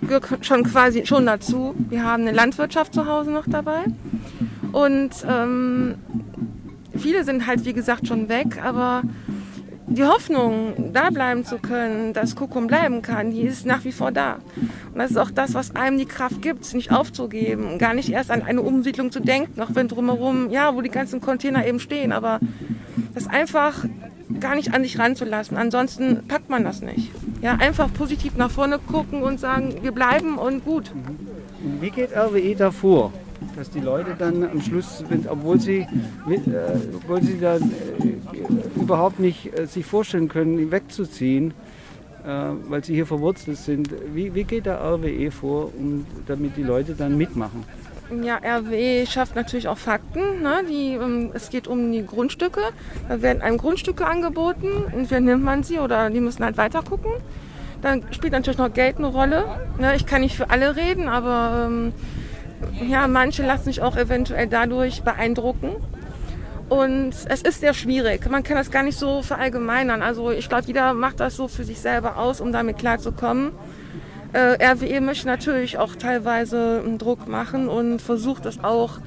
Gehört 0.00 0.44
schon 0.44 0.64
quasi 0.64 1.06
schon 1.06 1.26
dazu. 1.26 1.74
Wir 1.88 2.04
haben 2.04 2.22
eine 2.22 2.32
Landwirtschaft 2.32 2.94
zu 2.94 3.06
Hause 3.06 3.30
noch 3.30 3.46
dabei. 3.48 3.84
Und 4.72 5.10
ähm, 5.28 5.94
viele 6.96 7.24
sind 7.24 7.46
halt, 7.46 7.64
wie 7.64 7.72
gesagt, 7.72 8.08
schon 8.08 8.28
weg, 8.28 8.60
aber 8.62 9.02
die 9.86 10.04
Hoffnung, 10.04 10.92
da 10.92 11.10
bleiben 11.10 11.44
zu 11.44 11.58
können, 11.58 12.12
dass 12.12 12.36
Kuckum 12.36 12.66
bleiben 12.66 13.02
kann, 13.02 13.30
die 13.30 13.42
ist 13.42 13.66
nach 13.66 13.84
wie 13.84 13.92
vor 13.92 14.12
da. 14.12 14.38
Und 14.92 14.98
das 14.98 15.10
ist 15.10 15.16
auch 15.16 15.30
das, 15.30 15.54
was 15.54 15.76
einem 15.76 15.98
die 15.98 16.06
Kraft 16.06 16.40
gibt, 16.42 16.72
nicht 16.74 16.90
aufzugeben, 16.90 17.78
gar 17.78 17.94
nicht 17.94 18.10
erst 18.10 18.30
an 18.30 18.42
eine 18.42 18.62
Umsiedlung 18.62 19.12
zu 19.12 19.20
denken, 19.20 19.60
auch 19.60 19.70
wenn 19.74 19.88
drumherum, 19.88 20.50
ja, 20.50 20.74
wo 20.74 20.80
die 20.80 20.90
ganzen 20.90 21.20
Container 21.20 21.66
eben 21.66 21.80
stehen, 21.80 22.12
aber 22.12 22.40
das 23.14 23.26
einfach 23.26 23.84
gar 24.40 24.54
nicht 24.54 24.72
an 24.74 24.82
sich 24.82 24.98
ranzulassen. 24.98 25.56
Ansonsten 25.56 26.26
packt 26.26 26.48
man 26.48 26.64
das 26.64 26.80
nicht. 26.80 27.10
Ja, 27.42 27.56
einfach 27.56 27.92
positiv 27.92 28.36
nach 28.36 28.50
vorne 28.50 28.78
gucken 28.78 29.22
und 29.22 29.38
sagen, 29.38 29.76
wir 29.82 29.92
bleiben 29.92 30.38
und 30.38 30.64
gut. 30.64 30.90
Wie 31.80 31.90
geht 31.90 32.16
RWE 32.16 32.54
da 32.56 32.70
vor? 32.70 33.12
Dass 33.56 33.70
die 33.70 33.80
Leute 33.80 34.16
dann 34.18 34.42
am 34.42 34.60
Schluss, 34.60 35.04
obwohl 35.28 35.60
sie, 35.60 35.86
äh, 36.28 36.38
obwohl 36.96 37.22
sie 37.22 37.38
dann 37.38 37.62
äh, 37.62 38.80
überhaupt 38.80 39.20
nicht 39.20 39.56
äh, 39.56 39.66
sich 39.66 39.86
vorstellen 39.86 40.28
können, 40.28 40.70
wegzuziehen, 40.70 41.54
äh, 42.24 42.28
weil 42.68 42.82
sie 42.82 42.94
hier 42.94 43.06
verwurzelt 43.06 43.58
sind, 43.58 43.90
wie, 44.12 44.34
wie 44.34 44.44
geht 44.44 44.66
der 44.66 44.80
RWE 44.80 45.30
vor, 45.30 45.72
um, 45.78 46.04
damit 46.26 46.56
die 46.56 46.62
Leute 46.62 46.94
dann 46.94 47.16
mitmachen? 47.16 47.64
Ja, 48.22 48.36
RWE 48.36 49.06
schafft 49.06 49.34
natürlich 49.34 49.68
auch 49.68 49.78
Fakten. 49.78 50.42
Ne? 50.42 50.64
Die, 50.68 50.92
ähm, 50.92 51.30
es 51.32 51.48
geht 51.48 51.66
um 51.66 51.90
die 51.90 52.04
Grundstücke. 52.04 52.60
Da 53.08 53.22
werden 53.22 53.40
einem 53.40 53.56
Grundstücke 53.56 54.06
angeboten. 54.06 54.68
Entweder 54.92 55.20
nimmt 55.20 55.44
man 55.44 55.62
sie 55.62 55.78
oder 55.78 56.10
die 56.10 56.20
müssen 56.20 56.44
halt 56.44 56.56
weiter 56.56 56.82
gucken. 56.82 57.12
Dann 57.82 58.02
spielt 58.10 58.32
natürlich 58.32 58.58
noch 58.58 58.72
Geld 58.72 58.98
eine 58.98 59.06
Rolle. 59.06 59.44
Ne? 59.78 59.94
Ich 59.96 60.06
kann 60.06 60.20
nicht 60.20 60.36
für 60.36 60.50
alle 60.50 60.76
reden, 60.76 61.08
aber 61.08 61.66
ähm, 61.66 61.92
ja, 62.88 63.06
manche 63.08 63.44
lassen 63.44 63.64
sich 63.64 63.82
auch 63.82 63.96
eventuell 63.96 64.48
dadurch 64.48 65.02
beeindrucken. 65.02 65.76
Und 66.68 67.14
es 67.28 67.42
ist 67.42 67.60
sehr 67.60 67.74
schwierig. 67.74 68.28
Man 68.30 68.42
kann 68.42 68.56
das 68.56 68.70
gar 68.70 68.82
nicht 68.82 68.98
so 68.98 69.22
verallgemeinern. 69.22 70.02
Also 70.02 70.30
ich 70.30 70.48
glaube, 70.48 70.64
jeder 70.66 70.94
macht 70.94 71.20
das 71.20 71.36
so 71.36 71.46
für 71.46 71.64
sich 71.64 71.78
selber 71.78 72.16
aus, 72.16 72.40
um 72.40 72.52
damit 72.52 72.78
klarzukommen. 72.78 73.52
Äh, 74.32 74.56
RWE 74.72 75.00
möchte 75.00 75.26
natürlich 75.26 75.78
auch 75.78 75.94
teilweise 75.94 76.82
Druck 76.98 77.28
machen 77.28 77.68
und 77.68 78.00
versucht 78.00 78.46
es 78.46 78.64
auch 78.64 78.98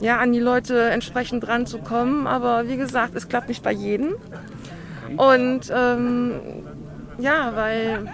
ja, 0.00 0.18
an 0.18 0.32
die 0.32 0.40
Leute 0.40 0.90
entsprechend 0.90 1.46
dran 1.46 1.66
zu 1.66 1.78
kommen. 1.78 2.26
Aber 2.26 2.68
wie 2.68 2.76
gesagt, 2.76 3.14
es 3.14 3.28
klappt 3.28 3.48
nicht 3.48 3.62
bei 3.62 3.72
jedem. 3.72 4.16
Und 5.16 5.72
ähm, 5.74 6.32
ja, 7.18 7.52
weil 7.54 8.06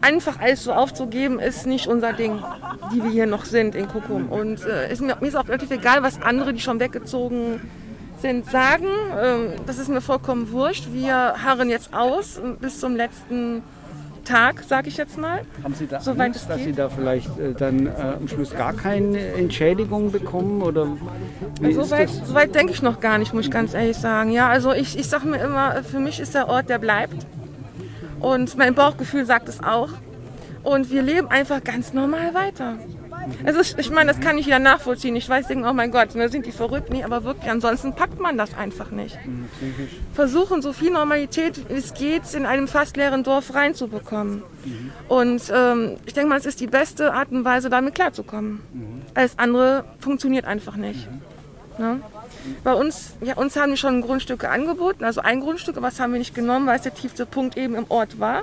einfach 0.00 0.40
alles 0.40 0.64
so 0.64 0.72
aufzugeben 0.72 1.38
ist 1.38 1.66
nicht 1.66 1.86
unser 1.86 2.12
Ding, 2.12 2.42
die 2.92 3.02
wir 3.02 3.10
hier 3.10 3.26
noch 3.26 3.44
sind 3.44 3.74
in 3.74 3.88
Kuckum. 3.88 4.28
Und 4.28 4.64
äh, 4.64 4.92
ist 4.92 5.00
mir, 5.02 5.16
mir 5.20 5.28
ist 5.28 5.36
auch 5.36 5.48
relativ 5.48 5.70
egal, 5.70 6.02
was 6.02 6.20
andere, 6.22 6.52
die 6.52 6.60
schon 6.60 6.80
weggezogen 6.80 7.60
sind, 8.20 8.50
sagen. 8.50 8.86
Ähm, 9.20 9.52
das 9.66 9.78
ist 9.78 9.88
mir 9.88 10.00
vollkommen 10.00 10.50
wurscht. 10.52 10.88
Wir 10.92 11.14
harren 11.14 11.70
jetzt 11.70 11.94
aus 11.94 12.38
äh, 12.38 12.42
bis 12.60 12.80
zum 12.80 12.96
letzten 12.96 13.62
Tag, 14.24 14.62
sage 14.68 14.88
ich 14.88 14.96
jetzt 14.96 15.18
mal. 15.18 15.40
Haben 15.62 15.74
Sie 15.74 15.86
da 15.86 16.00
Soweit 16.00 16.28
Angst, 16.28 16.48
dass. 16.48 16.62
Sie 16.62 16.72
da 16.72 16.88
vielleicht 16.88 17.38
äh, 17.38 17.52
dann 17.52 17.86
äh, 17.86 17.90
am 18.18 18.28
Schluss 18.28 18.50
gar 18.50 18.74
keine 18.74 19.18
Entschädigung 19.18 20.12
bekommen? 20.12 20.62
Oder 20.62 20.86
Soweit 21.70 22.10
so 22.10 22.34
weit 22.34 22.54
denke 22.54 22.72
ich 22.72 22.82
noch 22.82 23.00
gar 23.00 23.18
nicht, 23.18 23.34
muss 23.34 23.46
ich 23.46 23.50
ganz 23.50 23.74
ehrlich 23.74 23.96
sagen. 23.96 24.30
Ja, 24.30 24.48
also 24.48 24.72
ich, 24.72 24.98
ich 24.98 25.08
sage 25.08 25.26
mir 25.26 25.38
immer, 25.38 25.82
für 25.82 25.98
mich 25.98 26.20
ist 26.20 26.34
der 26.34 26.48
Ort, 26.48 26.68
der 26.68 26.78
bleibt. 26.78 27.26
Und 28.20 28.56
mein 28.56 28.74
Bauchgefühl 28.74 29.24
sagt 29.24 29.48
es 29.48 29.62
auch. 29.62 29.90
Und 30.62 30.90
wir 30.90 31.02
leben 31.02 31.28
einfach 31.28 31.64
ganz 31.64 31.92
normal 31.92 32.34
weiter. 32.34 32.76
Also 33.44 33.60
ich 33.78 33.90
meine, 33.90 34.12
das 34.12 34.20
kann 34.20 34.38
ich 34.38 34.46
ja 34.46 34.58
nachvollziehen. 34.58 35.14
Ich 35.16 35.28
weiß, 35.28 35.46
denken, 35.46 35.66
oh 35.66 35.72
mein 35.72 35.90
Gott, 35.90 36.14
ne, 36.14 36.28
sind 36.28 36.46
die 36.46 36.52
verrückt? 36.52 36.90
Nee, 36.90 37.04
aber 37.04 37.24
wirklich, 37.24 37.50
ansonsten 37.50 37.94
packt 37.94 38.18
man 38.18 38.36
das 38.38 38.54
einfach 38.54 38.90
nicht. 38.90 39.18
Versuchen 40.14 40.62
so 40.62 40.72
viel 40.72 40.90
Normalität 40.90 41.68
wie 41.68 41.74
es 41.74 41.94
geht 41.94 42.22
in 42.34 42.46
einem 42.46 42.68
fast 42.68 42.96
leeren 42.96 43.22
Dorf 43.22 43.54
reinzubekommen. 43.54 44.42
Und 45.08 45.42
ähm, 45.54 45.96
ich 46.06 46.14
denke 46.14 46.30
mal, 46.30 46.38
es 46.38 46.46
ist 46.46 46.60
die 46.60 46.66
beste 46.66 47.12
Art 47.12 47.30
und 47.30 47.44
Weise, 47.44 47.70
damit 47.70 47.94
klarzukommen. 47.94 48.60
Alles 49.14 49.38
andere 49.38 49.84
funktioniert 49.98 50.44
einfach 50.44 50.76
nicht. 50.76 51.08
Ne? 51.78 52.00
Bei 52.64 52.74
uns, 52.74 53.14
ja, 53.20 53.36
uns 53.36 53.56
haben 53.56 53.72
die 53.72 53.76
schon 53.76 54.00
Grundstücke 54.00 54.48
angeboten, 54.48 55.04
also 55.04 55.20
ein 55.20 55.40
Grundstück, 55.40 55.76
aber 55.76 55.88
das 55.88 56.00
haben 56.00 56.12
wir 56.12 56.18
nicht 56.18 56.34
genommen, 56.34 56.66
weil 56.66 56.76
es 56.76 56.82
der 56.82 56.94
tiefste 56.94 57.26
Punkt 57.26 57.56
eben 57.56 57.74
im 57.74 57.86
Ort 57.88 58.20
war. 58.20 58.42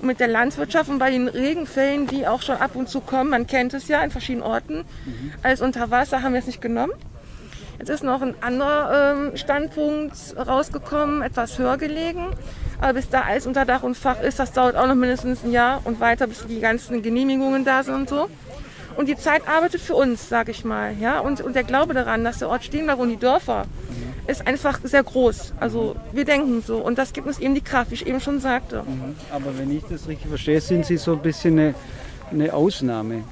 Und 0.00 0.08
mit 0.08 0.20
der 0.20 0.28
Landwirtschaft 0.28 0.90
und 0.90 0.98
bei 0.98 1.10
den 1.10 1.28
Regenfällen, 1.28 2.06
die 2.06 2.26
auch 2.26 2.42
schon 2.42 2.56
ab 2.56 2.72
und 2.74 2.88
zu 2.88 3.00
kommen, 3.00 3.30
man 3.30 3.46
kennt 3.46 3.72
es 3.74 3.88
ja 3.88 4.02
in 4.02 4.10
verschiedenen 4.10 4.44
Orten, 4.44 4.84
als 5.42 5.60
unter 5.60 5.90
Wasser 5.90 6.22
haben 6.22 6.32
wir 6.32 6.40
es 6.40 6.46
nicht 6.46 6.60
genommen. 6.60 6.92
Jetzt 7.78 7.90
ist 7.90 8.04
noch 8.04 8.22
ein 8.22 8.34
anderer 8.40 9.14
ähm, 9.14 9.36
Standpunkt 9.36 10.14
rausgekommen, 10.36 11.22
etwas 11.22 11.58
höher 11.58 11.76
gelegen. 11.76 12.28
Aber 12.80 12.94
bis 12.94 13.08
da 13.08 13.22
alles 13.22 13.46
unter 13.46 13.64
Dach 13.64 13.82
und 13.82 13.96
Fach 13.96 14.20
ist, 14.22 14.38
das 14.38 14.52
dauert 14.52 14.76
auch 14.76 14.86
noch 14.86 14.94
mindestens 14.94 15.44
ein 15.44 15.52
Jahr 15.52 15.80
und 15.84 16.00
weiter, 16.00 16.26
bis 16.26 16.46
die 16.46 16.60
ganzen 16.60 17.02
Genehmigungen 17.02 17.64
da 17.64 17.82
sind 17.82 17.94
und 17.94 18.08
so. 18.08 18.28
Und 18.96 19.08
die 19.08 19.16
Zeit 19.16 19.46
arbeitet 19.48 19.80
für 19.80 19.94
uns, 19.94 20.28
sage 20.28 20.50
ich 20.50 20.64
mal. 20.64 20.94
Ja? 20.98 21.20
Und, 21.20 21.40
und 21.40 21.54
der 21.54 21.64
Glaube 21.64 21.94
daran, 21.94 22.24
dass 22.24 22.38
der 22.38 22.48
Ort 22.48 22.64
stehen 22.64 22.84
bleibt 22.86 23.00
und 23.00 23.10
die 23.10 23.16
Dörfer, 23.18 23.66
ist 24.26 24.46
einfach 24.46 24.80
sehr 24.82 25.02
groß. 25.04 25.52
Also 25.60 25.96
wir 26.12 26.24
denken 26.24 26.62
so. 26.62 26.78
Und 26.78 26.98
das 26.98 27.12
gibt 27.12 27.26
uns 27.26 27.38
eben 27.38 27.54
die 27.54 27.60
Kraft, 27.60 27.90
wie 27.90 27.94
ich 27.94 28.06
eben 28.06 28.20
schon 28.20 28.40
sagte. 28.40 28.82
Aber 29.30 29.56
wenn 29.58 29.70
ich 29.70 29.84
das 29.84 30.08
richtig 30.08 30.28
verstehe, 30.28 30.60
sind 30.60 30.84
Sie 30.86 30.96
so 30.96 31.12
ein 31.12 31.20
bisschen 31.22 31.58
eine, 31.58 31.74
eine 32.32 32.52
Ausnahme. 32.52 33.22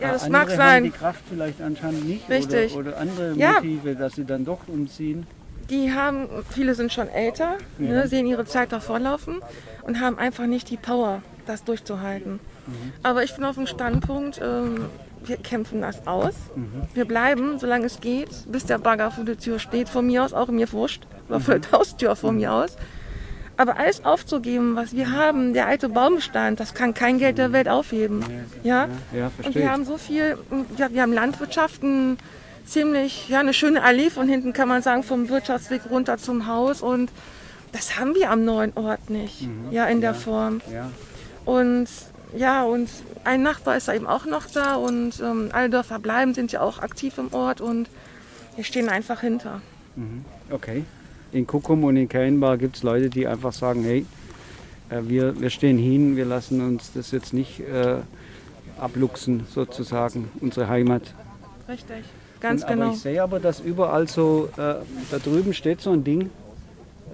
Ja, 0.00 0.12
das 0.12 0.24
Andere 0.24 0.32
mag 0.40 0.48
haben 0.50 0.56
sein. 0.56 0.84
die 0.84 0.90
Kraft 0.90 1.20
vielleicht 1.30 1.62
anscheinend 1.62 2.06
nicht. 2.06 2.28
Richtig. 2.28 2.74
Oder, 2.74 2.90
oder 2.90 2.98
andere 2.98 3.34
Ja. 3.36 3.52
Motive, 3.54 3.94
dass 3.94 4.14
sie 4.14 4.24
dann 4.24 4.44
doch 4.44 4.58
umziehen. 4.66 5.26
Die 5.70 5.92
haben, 5.92 6.28
viele 6.50 6.74
sind 6.74 6.92
schon 6.92 7.08
älter, 7.08 7.56
ne, 7.78 8.06
sehen 8.08 8.26
ihre 8.26 8.44
Zeit 8.44 8.72
davonlaufen 8.72 9.40
und 9.84 10.00
haben 10.00 10.18
einfach 10.18 10.46
nicht 10.46 10.68
die 10.68 10.76
Power, 10.76 11.22
das 11.46 11.64
durchzuhalten. 11.64 12.40
Aber 13.02 13.22
ich 13.22 13.34
bin 13.34 13.44
auf 13.44 13.54
dem 13.54 13.66
Standpunkt, 13.66 14.40
ähm, 14.44 14.86
wir 15.24 15.36
kämpfen 15.36 15.80
das 15.82 16.06
aus. 16.06 16.34
Wir 16.94 17.04
bleiben, 17.04 17.58
solange 17.58 17.86
es 17.86 18.00
geht, 18.00 18.30
bis 18.46 18.64
der 18.64 18.78
Bagger 18.78 19.10
vor 19.10 19.24
der 19.24 19.38
Tür 19.38 19.58
steht, 19.58 19.88
von 19.88 20.06
mir 20.06 20.24
aus, 20.24 20.32
auch 20.32 20.48
mir 20.48 20.70
wurscht, 20.72 21.06
oder 21.28 21.40
vor 21.40 21.58
der 21.58 21.72
Haustür 21.72 22.16
von 22.16 22.36
mir 22.36 22.52
aus. 22.52 22.76
Aber 23.56 23.76
alles 23.76 24.04
aufzugeben, 24.04 24.76
was 24.76 24.94
wir 24.94 25.12
haben, 25.12 25.52
der 25.52 25.66
alte 25.66 25.88
Baumbestand, 25.88 26.58
das 26.58 26.74
kann 26.74 26.94
kein 26.94 27.18
Geld 27.18 27.38
der 27.38 27.52
Welt 27.52 27.68
aufheben. 27.68 28.24
Ja? 28.62 28.88
Ja, 29.12 29.30
Und 29.44 29.54
wir 29.54 29.70
haben 29.70 29.84
so 29.84 29.98
viel, 29.98 30.38
ja, 30.78 30.92
wir 30.92 31.02
haben 31.02 31.12
Landwirtschaften, 31.12 32.18
ziemlich, 32.64 33.28
ja, 33.28 33.40
eine 33.40 33.52
schöne 33.52 33.82
Allee 33.82 34.10
von 34.10 34.28
hinten 34.28 34.52
kann 34.52 34.68
man 34.68 34.82
sagen, 34.82 35.02
vom 35.02 35.28
Wirtschaftsweg 35.28 35.82
runter 35.90 36.18
zum 36.18 36.46
Haus 36.46 36.80
und 36.80 37.10
das 37.72 37.98
haben 37.98 38.14
wir 38.14 38.30
am 38.30 38.44
neuen 38.44 38.72
Ort 38.76 39.10
nicht, 39.10 39.48
ja, 39.70 39.86
in 39.86 40.00
der 40.00 40.14
Form. 40.14 40.60
Ja. 40.72 40.90
Und 41.44 41.88
ja, 42.36 42.64
und 42.64 42.88
ein 43.24 43.42
Nachbar 43.42 43.76
ist 43.76 43.88
da 43.88 43.94
eben 43.94 44.06
auch 44.06 44.26
noch 44.26 44.46
da 44.46 44.74
und 44.76 45.20
ähm, 45.20 45.50
alle 45.52 45.70
Dörfer 45.70 45.98
bleiben, 45.98 46.34
sind 46.34 46.52
ja 46.52 46.60
auch 46.60 46.80
aktiv 46.80 47.18
im 47.18 47.32
Ort 47.32 47.60
und 47.60 47.88
wir 48.56 48.64
stehen 48.64 48.88
einfach 48.88 49.20
hinter. 49.20 49.60
Okay. 50.50 50.84
In 51.32 51.46
Kuckum 51.46 51.84
und 51.84 51.96
in 51.96 52.08
Keinbar 52.08 52.58
gibt 52.58 52.76
es 52.76 52.82
Leute, 52.82 53.08
die 53.08 53.26
einfach 53.26 53.52
sagen, 53.52 53.82
hey, 53.84 54.04
äh, 54.90 55.00
wir, 55.04 55.40
wir 55.40 55.50
stehen 55.50 55.78
hin, 55.78 56.16
wir 56.16 56.24
lassen 56.26 56.60
uns 56.60 56.92
das 56.92 57.10
jetzt 57.10 57.32
nicht 57.32 57.60
äh, 57.60 57.96
abluchsen, 58.78 59.46
sozusagen, 59.50 60.30
unsere 60.40 60.68
Heimat. 60.68 61.02
Richtig, 61.68 62.04
ganz 62.40 62.62
Und, 62.62 62.68
genau. 62.68 62.84
Aber 62.86 62.94
ich 62.94 63.00
sehe 63.00 63.22
aber, 63.22 63.40
dass 63.40 63.60
überall 63.60 64.08
so, 64.08 64.48
äh, 64.56 64.58
da 65.10 65.18
drüben 65.22 65.54
steht 65.54 65.80
so 65.80 65.92
ein 65.92 66.04
Ding. 66.04 66.30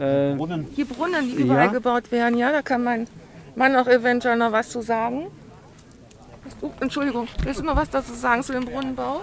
Äh, 0.00 0.34
Die 0.76 0.84
Brunnen, 0.84 1.26
die 1.36 1.42
überall 1.42 1.66
Ja. 1.66 1.72
gebaut 1.72 2.10
werden, 2.10 2.38
ja, 2.38 2.50
da 2.52 2.62
kann 2.62 2.82
mein 2.84 3.06
Mann 3.54 3.76
auch 3.76 3.88
eventuell 3.88 4.36
noch 4.36 4.52
was 4.52 4.68
zu 4.68 4.82
sagen. 4.82 5.26
Uh, 6.62 6.70
Entschuldigung, 6.80 7.28
willst 7.42 7.60
du 7.60 7.64
noch 7.64 7.76
was 7.76 7.90
dazu 7.90 8.14
sagen 8.14 8.42
zu 8.42 8.52
dem 8.52 8.64
Brunnenbau? 8.64 9.22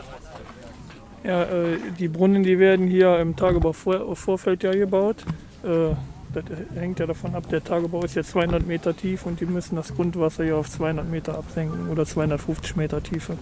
Ja, 1.23 1.43
äh, 1.43 1.77
die 1.97 2.07
Brunnen, 2.07 2.43
die 2.43 2.59
werden 2.59 2.87
hier 2.87 3.19
im 3.19 3.35
Tagebau-Vorfeld 3.35 4.63
ja 4.63 4.71
gebaut. 4.71 5.25
Äh, 5.63 5.95
das 6.33 6.43
hängt 6.75 6.99
ja 6.99 7.07
davon 7.07 7.33
ab, 7.33 7.49
der 7.49 7.63
Tagebau 7.63 8.03
ist 8.03 8.15
jetzt 8.15 8.31
200 8.31 8.67
Meter 8.67 8.95
tief 8.95 9.25
und 9.25 9.39
die 9.39 9.45
müssen 9.45 9.77
das 9.77 9.95
Grundwasser 9.95 10.43
hier 10.43 10.57
auf 10.57 10.69
200 10.69 11.09
Meter 11.09 11.37
absenken 11.37 11.89
oder 11.89 12.05
250 12.05 12.75
Meter 12.75 13.01
Tiefe. 13.01 13.37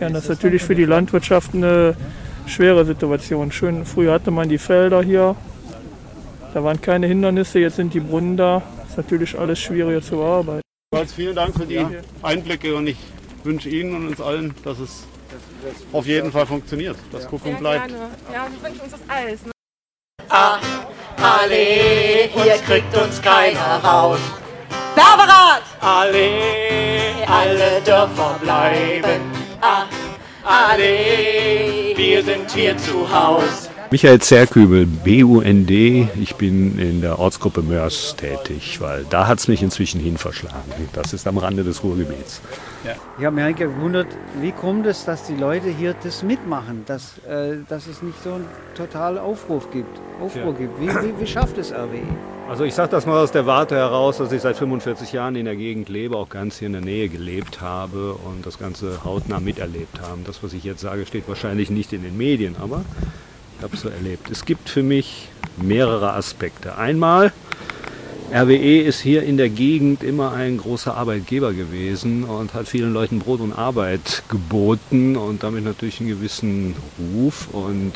Ja, 0.00 0.08
das 0.08 0.24
ist 0.24 0.28
natürlich 0.28 0.62
für 0.62 0.74
die 0.74 0.84
Landwirtschaft 0.84 1.54
eine 1.54 1.96
schwere 2.46 2.84
Situation. 2.84 3.50
Schön, 3.50 3.84
früher 3.84 4.12
hatte 4.12 4.30
man 4.30 4.48
die 4.48 4.58
Felder 4.58 5.02
hier, 5.02 5.34
da 6.54 6.62
waren 6.62 6.80
keine 6.80 7.06
Hindernisse, 7.06 7.58
jetzt 7.58 7.76
sind 7.76 7.92
die 7.92 8.00
Brunnen 8.00 8.36
da. 8.36 8.62
Ist 8.96 9.04
natürlich 9.04 9.38
alles 9.38 9.58
schwieriger 9.60 10.00
zu 10.00 10.16
bearbeiten. 10.16 10.62
Jedenfalls 10.90 11.12
vielen 11.12 11.36
Dank 11.36 11.54
für 11.54 11.66
die 11.66 11.86
Einblicke 12.22 12.74
und 12.74 12.86
ich 12.86 12.96
wünsche 13.44 13.68
Ihnen 13.68 13.94
und 13.94 14.08
uns 14.08 14.22
allen, 14.22 14.54
dass 14.64 14.78
es 14.78 15.04
auf 15.92 16.06
jeden 16.06 16.32
Fall 16.32 16.46
funktioniert, 16.46 16.96
dass 17.12 17.26
Ja, 17.52 17.58
bleibt. 17.58 17.88
gerne. 17.88 18.08
Ja, 18.32 18.46
wir 18.50 18.66
wünschen 18.66 18.80
uns 18.80 18.92
das 18.92 19.00
alles. 19.06 19.44
Ne? 19.44 19.50
Allee, 21.22 22.30
hier 22.32 22.54
kriegt 22.66 22.96
uns 22.96 23.20
keiner 23.20 23.84
raus. 23.84 24.18
Werberat! 24.94 25.62
Allee, 25.82 27.22
alle 27.26 27.82
Dörfer 27.84 28.38
bleiben. 28.40 29.20
Ah, 29.60 29.84
Allee, 30.42 31.92
wir 31.94 32.24
sind 32.24 32.50
hier 32.50 32.74
zu 32.78 33.06
Haus. 33.12 33.65
Michael 33.92 34.20
Zerkübel, 34.20 34.84
BUND. 34.84 35.70
Ich 35.70 36.34
bin 36.36 36.76
in 36.78 37.00
der 37.02 37.20
Ortsgruppe 37.20 37.62
Mörs 37.62 38.16
tätig, 38.16 38.80
weil 38.80 39.06
da 39.10 39.28
hat 39.28 39.38
es 39.38 39.46
mich 39.46 39.62
inzwischen 39.62 40.00
hin 40.00 40.16
verschlagen. 40.16 40.72
Das 40.92 41.12
ist 41.12 41.26
am 41.28 41.38
Rande 41.38 41.62
des 41.62 41.84
Ruhrgebiets. 41.84 42.40
ich 43.18 43.24
habe 43.24 43.36
mich 43.36 43.44
eigentlich 43.44 43.68
gewundert, 43.68 44.08
wie 44.40 44.50
kommt 44.50 44.86
es, 44.86 45.04
dass 45.04 45.24
die 45.24 45.36
Leute 45.36 45.68
hier 45.68 45.94
das 46.02 46.24
mitmachen, 46.24 46.82
dass, 46.86 47.18
äh, 47.28 47.58
dass 47.68 47.86
es 47.86 48.02
nicht 48.02 48.20
so 48.24 48.34
einen 48.34 48.46
totalen 48.76 49.18
Aufruf 49.18 49.70
gibt. 49.70 50.00
Aufruhr 50.20 50.54
gibt. 50.54 50.80
Wie, 50.80 50.88
wie, 50.88 51.20
wie 51.20 51.26
schafft 51.26 51.56
es 51.56 51.72
RWE? 51.72 52.02
Also 52.48 52.64
ich 52.64 52.74
sage 52.74 52.90
das 52.90 53.06
mal 53.06 53.22
aus 53.22 53.30
der 53.30 53.46
Warte 53.46 53.76
heraus, 53.76 54.18
dass 54.18 54.32
ich 54.32 54.42
seit 54.42 54.56
45 54.56 55.12
Jahren 55.12 55.36
in 55.36 55.44
der 55.44 55.56
Gegend 55.56 55.88
lebe, 55.88 56.16
auch 56.16 56.28
ganz 56.28 56.58
hier 56.58 56.66
in 56.66 56.72
der 56.72 56.82
Nähe 56.82 57.08
gelebt 57.08 57.60
habe 57.60 58.14
und 58.14 58.46
das 58.46 58.58
Ganze 58.58 59.04
hautnah 59.04 59.40
miterlebt 59.40 60.00
habe. 60.00 60.20
Das, 60.24 60.42
was 60.42 60.52
ich 60.52 60.64
jetzt 60.64 60.80
sage, 60.80 61.06
steht 61.06 61.28
wahrscheinlich 61.28 61.70
nicht 61.70 61.92
in 61.92 62.02
den 62.02 62.16
Medien, 62.16 62.56
aber 62.60 62.84
habe 63.62 63.74
es 63.74 63.82
so 63.82 63.88
erlebt. 63.88 64.30
Es 64.30 64.44
gibt 64.44 64.68
für 64.68 64.82
mich 64.82 65.28
mehrere 65.56 66.12
Aspekte. 66.12 66.76
Einmal, 66.76 67.32
RWE 68.32 68.80
ist 68.80 69.00
hier 69.00 69.22
in 69.22 69.36
der 69.36 69.48
Gegend 69.48 70.02
immer 70.02 70.32
ein 70.32 70.58
großer 70.58 70.96
Arbeitgeber 70.96 71.52
gewesen 71.52 72.24
und 72.24 72.54
hat 72.54 72.66
vielen 72.66 72.92
Leuten 72.92 73.20
Brot 73.20 73.40
und 73.40 73.52
Arbeit 73.52 74.24
geboten 74.28 75.16
und 75.16 75.42
damit 75.42 75.64
natürlich 75.64 76.00
einen 76.00 76.08
gewissen 76.08 76.74
Ruf. 77.14 77.48
Und 77.52 77.92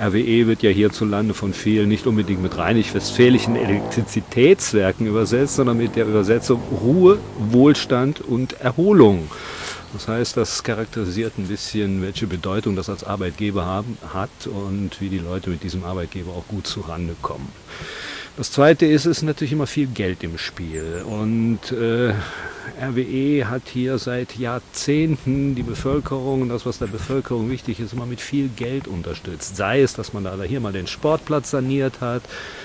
RWE 0.00 0.46
wird 0.46 0.62
ja 0.62 0.70
hierzulande 0.70 1.34
von 1.34 1.52
vielen 1.52 1.88
nicht 1.88 2.06
unbedingt 2.06 2.42
mit 2.42 2.56
rheinig-westfälischen 2.56 3.56
Elektrizitätswerken 3.56 5.06
übersetzt, 5.06 5.56
sondern 5.56 5.78
mit 5.78 5.96
der 5.96 6.06
Übersetzung 6.06 6.60
Ruhe, 6.70 7.18
Wohlstand 7.50 8.20
und 8.20 8.60
Erholung. 8.60 9.28
Das 9.96 10.08
heißt, 10.08 10.36
das 10.36 10.62
charakterisiert 10.62 11.38
ein 11.38 11.48
bisschen, 11.48 12.02
welche 12.02 12.26
Bedeutung 12.26 12.76
das 12.76 12.90
als 12.90 13.02
Arbeitgeber 13.02 13.64
haben, 13.64 13.96
hat 14.12 14.46
und 14.46 15.00
wie 15.00 15.08
die 15.08 15.16
Leute 15.16 15.48
mit 15.48 15.62
diesem 15.62 15.84
Arbeitgeber 15.84 16.32
auch 16.32 16.46
gut 16.48 16.66
zurande 16.66 17.16
kommen. 17.22 17.48
Das 18.36 18.52
Zweite 18.52 18.84
ist, 18.84 19.06
es 19.06 19.18
ist 19.18 19.22
natürlich 19.22 19.52
immer 19.52 19.66
viel 19.66 19.86
Geld 19.86 20.22
im 20.22 20.36
Spiel. 20.36 21.02
Und 21.06 21.72
äh, 21.72 22.12
RWE 22.78 23.48
hat 23.48 23.62
hier 23.72 23.96
seit 23.96 24.36
Jahrzehnten 24.36 25.54
die 25.54 25.62
Bevölkerung 25.62 26.42
und 26.42 26.50
das, 26.50 26.66
was 26.66 26.78
der 26.78 26.88
Bevölkerung 26.88 27.48
wichtig 27.48 27.80
ist, 27.80 27.94
immer 27.94 28.04
mit 28.04 28.20
viel 28.20 28.48
Geld 28.48 28.88
unterstützt. 28.88 29.56
Sei 29.56 29.80
es, 29.80 29.94
dass 29.94 30.12
man 30.12 30.24
da 30.24 30.36
hier 30.42 30.60
mal 30.60 30.74
den 30.74 30.86
Sportplatz 30.86 31.52
saniert 31.52 32.02
hat, 32.02 32.24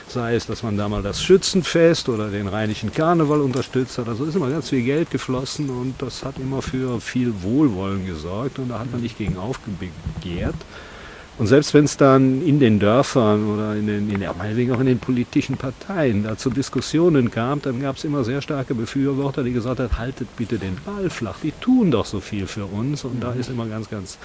sei 0.09 0.35
es, 0.35 0.45
dass 0.45 0.61
man 0.61 0.75
da 0.75 0.89
mal 0.89 1.03
das 1.03 1.23
Schützenfest 1.23 2.09
oder 2.09 2.29
den 2.29 2.49
Rheinischen 2.49 2.91
Karneval 2.91 3.39
unterstützt 3.39 3.97
hat. 3.97 4.09
Also 4.09 4.25
ist 4.25 4.35
immer 4.35 4.49
ganz 4.49 4.71
viel 4.71 4.83
Geld 4.83 5.09
geflossen 5.09 5.69
und 5.69 6.01
das 6.01 6.25
hat 6.25 6.37
immer 6.37 6.61
für 6.61 6.99
viel 6.99 7.33
Wohlwollen 7.43 8.05
gesorgt 8.05 8.59
und 8.59 8.67
da 8.67 8.79
hat 8.79 8.91
man 8.91 8.99
nicht 8.99 9.17
gegen 9.17 9.37
aufbegehrt. 9.37 10.55
Und 11.37 11.47
selbst 11.47 11.73
wenn 11.73 11.85
es 11.85 11.97
dann 11.97 12.45
in 12.45 12.59
den 12.59 12.79
Dörfern 12.79 13.47
oder 13.49 13.75
in 13.75 13.87
den, 13.87 14.09
in 14.11 14.19
der, 14.19 14.33
meinetwegen 14.33 14.73
auch 14.73 14.79
in 14.79 14.85
den 14.85 14.99
politischen 14.99 15.57
Parteien 15.57 16.23
dazu 16.23 16.49
Diskussionen 16.49 17.31
gab, 17.31 17.63
dann 17.63 17.81
gab 17.81 17.97
es 17.97 18.03
immer 18.03 18.23
sehr 18.23 18.41
starke 18.41 18.75
Befürworter, 18.75 19.43
die 19.43 19.51
gesagt 19.51 19.79
haben, 19.79 19.97
haltet 19.97 20.35
bitte 20.35 20.59
den 20.59 20.77
Ball 20.85 21.09
flach, 21.09 21.37
die 21.41 21.53
tun 21.59 21.89
doch 21.89 22.05
so 22.05 22.19
viel 22.19 22.45
für 22.47 22.65
uns. 22.65 23.03
Und 23.05 23.23
da 23.23 23.31
ist 23.31 23.49
immer 23.49 23.65
ganz, 23.65 23.89
ganz 23.89 24.17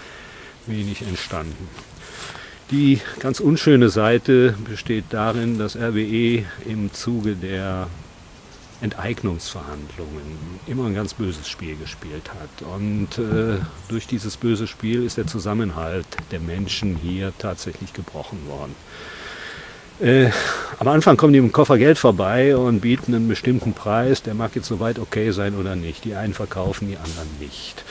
wenig 0.66 1.02
entstanden. 1.02 1.68
Die 2.70 3.00
ganz 3.20 3.38
unschöne 3.38 3.88
Seite 3.90 4.54
besteht 4.68 5.04
darin, 5.10 5.56
dass 5.56 5.76
RWE 5.76 6.44
im 6.66 6.92
Zuge 6.92 7.36
der 7.36 7.86
Enteignungsverhandlungen 8.80 10.60
immer 10.66 10.86
ein 10.86 10.94
ganz 10.94 11.14
böses 11.14 11.48
Spiel 11.48 11.76
gespielt 11.76 12.30
hat. 12.30 12.66
Und 12.66 13.18
äh, 13.18 13.58
durch 13.88 14.06
dieses 14.06 14.36
böse 14.36 14.66
Spiel 14.66 15.04
ist 15.04 15.16
der 15.16 15.26
Zusammenhalt 15.26 16.06
der 16.30 16.40
Menschen 16.40 16.96
hier 16.96 17.32
tatsächlich 17.38 17.92
gebrochen 17.92 18.38
worden. 18.48 18.74
Äh, 19.98 20.30
am 20.78 20.88
Anfang 20.88 21.16
kommen 21.16 21.32
die 21.32 21.40
dem 21.40 21.52
Koffer 21.52 21.78
Geld 21.78 21.96
vorbei 21.96 22.54
und 22.54 22.80
bieten 22.80 23.14
einen 23.14 23.28
bestimmten 23.28 23.72
Preis. 23.72 24.22
Der 24.22 24.34
mag 24.34 24.54
jetzt 24.54 24.66
soweit 24.68 24.98
okay 24.98 25.30
sein 25.30 25.54
oder 25.54 25.74
nicht. 25.74 26.04
Die 26.04 26.14
einen 26.14 26.34
verkaufen, 26.34 26.88
die 26.88 26.98
anderen 26.98 27.28
nicht. 27.40 27.82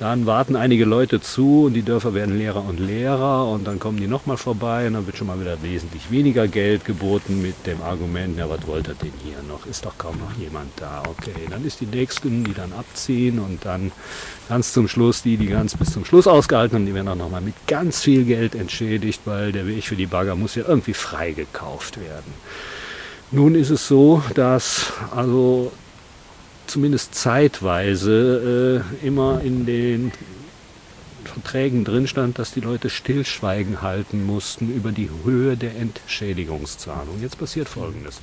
Dann 0.00 0.26
warten 0.26 0.56
einige 0.56 0.84
Leute 0.84 1.20
zu 1.20 1.66
und 1.66 1.74
die 1.74 1.82
Dörfer 1.82 2.14
werden 2.14 2.36
leerer 2.36 2.64
und 2.64 2.80
leerer 2.80 3.46
und 3.46 3.64
dann 3.64 3.78
kommen 3.78 3.98
die 3.98 4.08
nochmal 4.08 4.36
vorbei 4.36 4.88
und 4.88 4.94
dann 4.94 5.06
wird 5.06 5.16
schon 5.16 5.28
mal 5.28 5.40
wieder 5.40 5.62
wesentlich 5.62 6.10
weniger 6.10 6.48
Geld 6.48 6.84
geboten 6.84 7.40
mit 7.40 7.54
dem 7.64 7.80
Argument, 7.80 8.36
ja, 8.36 8.50
was 8.50 8.66
wollt 8.66 8.88
ihr 8.88 8.94
denn 8.94 9.12
hier 9.22 9.40
noch? 9.48 9.66
Ist 9.66 9.84
doch 9.84 9.96
kaum 9.96 10.18
noch 10.18 10.36
jemand 10.36 10.72
da. 10.76 11.04
Okay, 11.08 11.46
dann 11.48 11.64
ist 11.64 11.80
die 11.80 11.86
nächsten, 11.86 12.42
die 12.42 12.54
dann 12.54 12.72
abziehen 12.72 13.38
und 13.38 13.64
dann 13.64 13.92
ganz 14.48 14.72
zum 14.72 14.88
Schluss 14.88 15.22
die, 15.22 15.36
die 15.36 15.46
ganz 15.46 15.76
bis 15.76 15.92
zum 15.92 16.04
Schluss 16.04 16.26
ausgehalten 16.26 16.74
haben, 16.74 16.86
die 16.86 16.94
werden 16.94 17.08
auch 17.08 17.14
nochmal 17.14 17.40
mit 17.40 17.54
ganz 17.68 18.02
viel 18.02 18.24
Geld 18.24 18.56
entschädigt, 18.56 19.20
weil 19.26 19.52
der 19.52 19.68
Weg 19.68 19.84
für 19.84 19.96
die 19.96 20.06
Bagger 20.06 20.34
muss 20.34 20.56
ja 20.56 20.64
irgendwie 20.66 20.94
freigekauft 20.94 22.00
werden. 22.00 22.34
Nun 23.30 23.54
ist 23.54 23.70
es 23.70 23.86
so, 23.86 24.24
dass 24.34 24.92
also 25.14 25.70
zumindest 26.66 27.14
zeitweise 27.14 28.82
äh, 29.02 29.06
immer 29.06 29.40
in 29.42 29.66
den 29.66 30.12
Verträgen 31.24 31.84
drin 31.84 32.06
stand, 32.06 32.38
dass 32.38 32.52
die 32.52 32.60
Leute 32.60 32.90
Stillschweigen 32.90 33.82
halten 33.82 34.24
mussten 34.24 34.74
über 34.74 34.92
die 34.92 35.10
Höhe 35.24 35.56
der 35.56 35.76
Entschädigungszahlung. 35.76 37.20
Jetzt 37.20 37.38
passiert 37.38 37.68
Folgendes. 37.68 38.20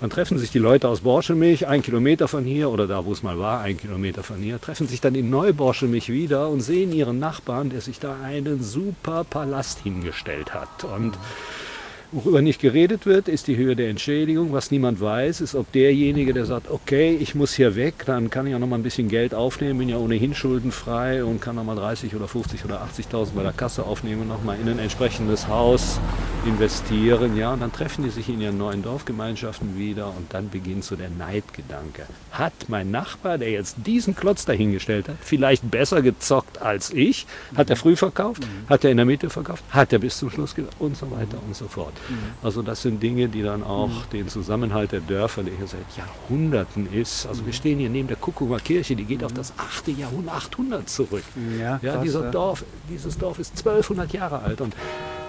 Dann 0.00 0.08
treffen 0.08 0.38
sich 0.38 0.50
die 0.50 0.58
Leute 0.58 0.88
aus 0.88 1.00
Borschemich, 1.00 1.66
ein 1.66 1.82
Kilometer 1.82 2.26
von 2.26 2.44
hier 2.44 2.70
oder 2.70 2.86
da, 2.86 3.04
wo 3.04 3.12
es 3.12 3.22
mal 3.22 3.38
war, 3.38 3.60
ein 3.60 3.76
Kilometer 3.76 4.22
von 4.22 4.38
hier, 4.38 4.58
treffen 4.58 4.88
sich 4.88 5.02
dann 5.02 5.14
in 5.14 5.28
Neuborschemich 5.28 6.08
wieder 6.08 6.48
und 6.48 6.60
sehen 6.62 6.92
ihren 6.92 7.18
Nachbarn, 7.18 7.68
der 7.68 7.82
sich 7.82 8.00
da 8.00 8.16
einen 8.24 8.62
super 8.62 9.24
Palast 9.24 9.80
hingestellt 9.80 10.54
hat. 10.54 10.84
Und 10.84 11.10
mhm 11.10 11.69
Worüber 12.12 12.42
nicht 12.42 12.60
geredet 12.60 13.06
wird, 13.06 13.28
ist 13.28 13.46
die 13.46 13.56
Höhe 13.56 13.76
der 13.76 13.88
Entschädigung. 13.88 14.52
Was 14.52 14.72
niemand 14.72 15.00
weiß, 15.00 15.42
ist, 15.42 15.54
ob 15.54 15.70
derjenige, 15.70 16.32
der 16.32 16.44
sagt, 16.44 16.68
okay, 16.68 17.16
ich 17.20 17.36
muss 17.36 17.54
hier 17.54 17.76
weg, 17.76 18.02
dann 18.04 18.30
kann 18.30 18.48
ich 18.48 18.54
auch 18.56 18.58
noch 18.58 18.66
mal 18.66 18.80
ein 18.80 18.82
bisschen 18.82 19.06
Geld 19.06 19.32
aufnehmen, 19.32 19.78
bin 19.78 19.88
ja 19.88 19.96
ohnehin 19.96 20.34
schuldenfrei 20.34 21.22
und 21.22 21.40
kann 21.40 21.54
noch 21.54 21.62
mal 21.62 21.76
30 21.76 22.16
oder 22.16 22.26
50 22.26 22.64
oder 22.64 22.82
80.000 22.82 23.28
bei 23.36 23.44
der 23.44 23.52
Kasse 23.52 23.84
aufnehmen 23.84 24.22
und 24.22 24.28
noch 24.28 24.42
mal 24.42 24.58
in 24.60 24.68
ein 24.68 24.80
entsprechendes 24.80 25.46
Haus 25.46 26.00
investieren. 26.44 27.36
Ja, 27.36 27.52
und 27.52 27.60
dann 27.60 27.70
treffen 27.70 28.02
die 28.02 28.10
sich 28.10 28.28
in 28.28 28.40
ihren 28.40 28.58
neuen 28.58 28.82
Dorfgemeinschaften 28.82 29.78
wieder 29.78 30.08
und 30.08 30.34
dann 30.34 30.48
beginnt 30.48 30.82
so 30.82 30.96
der 30.96 31.10
Neidgedanke. 31.10 32.06
Hat 32.32 32.52
mein 32.66 32.90
Nachbar, 32.90 33.38
der 33.38 33.52
jetzt 33.52 33.76
diesen 33.86 34.16
Klotz 34.16 34.44
dahingestellt 34.44 35.08
hat, 35.08 35.16
vielleicht 35.20 35.70
besser 35.70 36.02
gezockt 36.02 36.60
als 36.60 36.90
ich? 36.92 37.26
Hat 37.54 37.70
er 37.70 37.76
früh 37.76 37.94
verkauft? 37.94 38.44
Hat 38.68 38.82
er 38.82 38.90
in 38.90 38.96
der 38.96 39.06
Mitte 39.06 39.30
verkauft? 39.30 39.62
Hat 39.70 39.92
er 39.92 40.00
bis 40.00 40.18
zum 40.18 40.28
Schluss? 40.28 40.56
Und 40.80 40.96
so 40.96 41.08
weiter 41.12 41.38
und 41.46 41.54
so 41.54 41.68
fort. 41.68 41.99
Mhm. 42.08 42.14
Also 42.42 42.62
das 42.62 42.82
sind 42.82 43.02
Dinge, 43.02 43.28
die 43.28 43.42
dann 43.42 43.62
auch 43.62 43.88
mhm. 43.88 44.10
den 44.12 44.28
Zusammenhalt 44.28 44.92
der 44.92 45.00
Dörfer, 45.00 45.42
der 45.42 45.54
hier 45.54 45.66
seit 45.66 45.80
Jahrhunderten 45.96 46.92
ist. 46.92 47.26
Also 47.26 47.46
wir 47.46 47.52
stehen 47.52 47.78
hier 47.78 47.90
neben 47.90 48.08
der 48.08 48.16
Kuckucker 48.16 48.58
Kirche, 48.58 48.96
die 48.96 49.04
geht 49.04 49.24
auf 49.24 49.32
das 49.32 49.52
8. 49.56 49.88
Jahrhundert, 49.88 50.34
800 50.34 50.88
zurück. 50.88 51.24
Ja, 51.58 51.78
ja, 51.82 51.92
krass, 51.92 52.02
dieser 52.02 52.24
ja. 52.24 52.30
Dorf, 52.30 52.64
dieses 52.88 53.18
Dorf 53.18 53.38
ist 53.38 53.58
1200 53.58 54.12
Jahre 54.12 54.40
alt 54.40 54.60
und, 54.60 54.74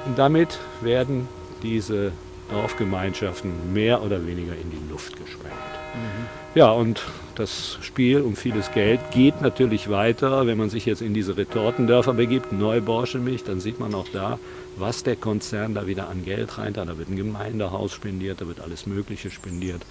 und 0.06 0.18
damit 0.18 0.60
werden 0.82 1.28
diese 1.64 2.12
Dorfgemeinschaften 2.52 3.74
mehr 3.74 4.02
oder 4.04 4.26
weniger 4.26 4.54
in 4.54 4.70
die 4.72 4.92
Luft 4.92 5.18
gesprengt. 5.18 5.54
Mhm. 5.94 6.28
Ja, 6.54 6.72
und 6.72 7.02
das 7.36 7.78
Spiel 7.82 8.22
um 8.22 8.36
vieles 8.36 8.72
Geld 8.72 9.00
geht 9.12 9.42
natürlich 9.42 9.90
weiter. 9.90 10.46
Wenn 10.48 10.58
man 10.58 10.70
sich 10.70 10.86
jetzt 10.86 11.02
in 11.02 11.14
diese 11.14 11.38
Retortendörfer 11.38 12.14
begibt, 12.14 12.52
Neuborschemich, 12.52 13.44
dann 13.44 13.60
sieht 13.60 13.80
man 13.80 13.96
auch 13.96 14.08
da, 14.12 14.38
was 14.76 15.04
der 15.04 15.16
Konzern 15.16 15.74
da 15.74 15.88
wieder 15.88 16.10
an 16.10 16.26
Geld 16.26 16.58
rein 16.58 16.74
Da 16.74 16.98
wird 16.98 17.10
ein 17.10 17.16
Gemeindehaus 17.16 17.94
spendiert, 17.94 18.42
da 18.42 18.48
wird 18.48 18.60
alles 18.60 18.86
Mögliche 18.86 19.32
spendiert. 19.32 19.82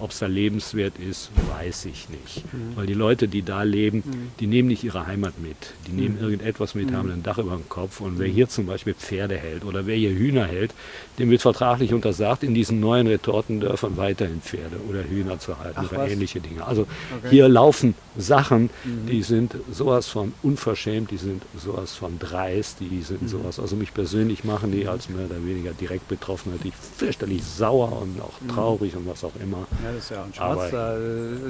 Ob 0.00 0.10
es 0.10 0.18
da 0.18 0.26
lebenswert 0.26 0.94
ist, 0.98 1.30
weiß 1.56 1.84
ich 1.86 2.08
nicht. 2.08 2.52
Mhm. 2.52 2.76
Weil 2.76 2.86
die 2.86 2.94
Leute, 2.94 3.28
die 3.28 3.42
da 3.42 3.62
leben, 3.62 4.02
mhm. 4.04 4.30
die 4.40 4.46
nehmen 4.46 4.68
nicht 4.68 4.84
ihre 4.84 5.06
Heimat 5.06 5.38
mit. 5.40 5.56
Die 5.86 5.92
nehmen 5.92 6.16
mhm. 6.16 6.22
irgendetwas 6.22 6.74
mit, 6.74 6.92
haben 6.92 7.08
mhm. 7.08 7.14
ein 7.14 7.22
Dach 7.22 7.38
über 7.38 7.52
dem 7.56 7.68
Kopf. 7.68 8.00
Und 8.00 8.18
wer 8.18 8.28
mhm. 8.28 8.32
hier 8.32 8.48
zum 8.48 8.66
Beispiel 8.66 8.94
Pferde 8.94 9.36
hält 9.36 9.64
oder 9.64 9.86
wer 9.86 9.96
hier 9.96 10.10
Hühner 10.10 10.46
hält, 10.46 10.74
dem 11.18 11.30
wird 11.30 11.42
vertraglich 11.42 11.92
untersagt, 11.92 12.42
in 12.42 12.54
diesen 12.54 12.80
neuen 12.80 13.06
Retortendörfern 13.06 13.96
weiterhin 13.96 14.40
Pferde 14.40 14.76
oder 14.88 15.04
Hühner 15.04 15.38
zu 15.38 15.58
halten 15.58 15.80
Ach, 15.82 15.92
oder 15.92 16.02
was? 16.02 16.10
ähnliche 16.10 16.40
Dinge. 16.40 16.66
Also 16.66 16.82
okay. 16.82 17.28
hier 17.30 17.48
laufen 17.48 17.94
Sachen, 18.16 18.70
die 18.84 19.22
sind 19.22 19.54
sowas 19.70 20.08
von 20.08 20.32
unverschämt, 20.42 21.10
die 21.10 21.16
sind 21.16 21.42
sowas 21.56 21.94
von 21.94 22.18
dreist, 22.18 22.78
die 22.80 23.02
sind 23.02 23.28
sowas, 23.28 23.60
also 23.60 23.76
mich 23.76 23.94
persönlich 23.94 24.44
machen 24.44 24.72
die 24.72 24.86
als 24.86 25.08
mehr 25.08 25.26
oder 25.26 25.44
weniger 25.44 25.72
direkt 25.72 26.08
betroffen, 26.08 26.52
die 26.64 26.72
fürchterlich 26.96 27.42
sauer 27.44 28.00
und 28.02 28.20
auch 28.20 28.54
traurig 28.54 28.96
und 28.96 29.06
was 29.06 29.24
auch 29.24 29.32
immer. 29.42 29.66
Ja, 29.82 29.89
das 29.94 30.04
ist 30.04 30.10
ja 30.10 30.24
ein 30.24 30.34
Schmatz, 30.34 30.70
da, 30.70 30.96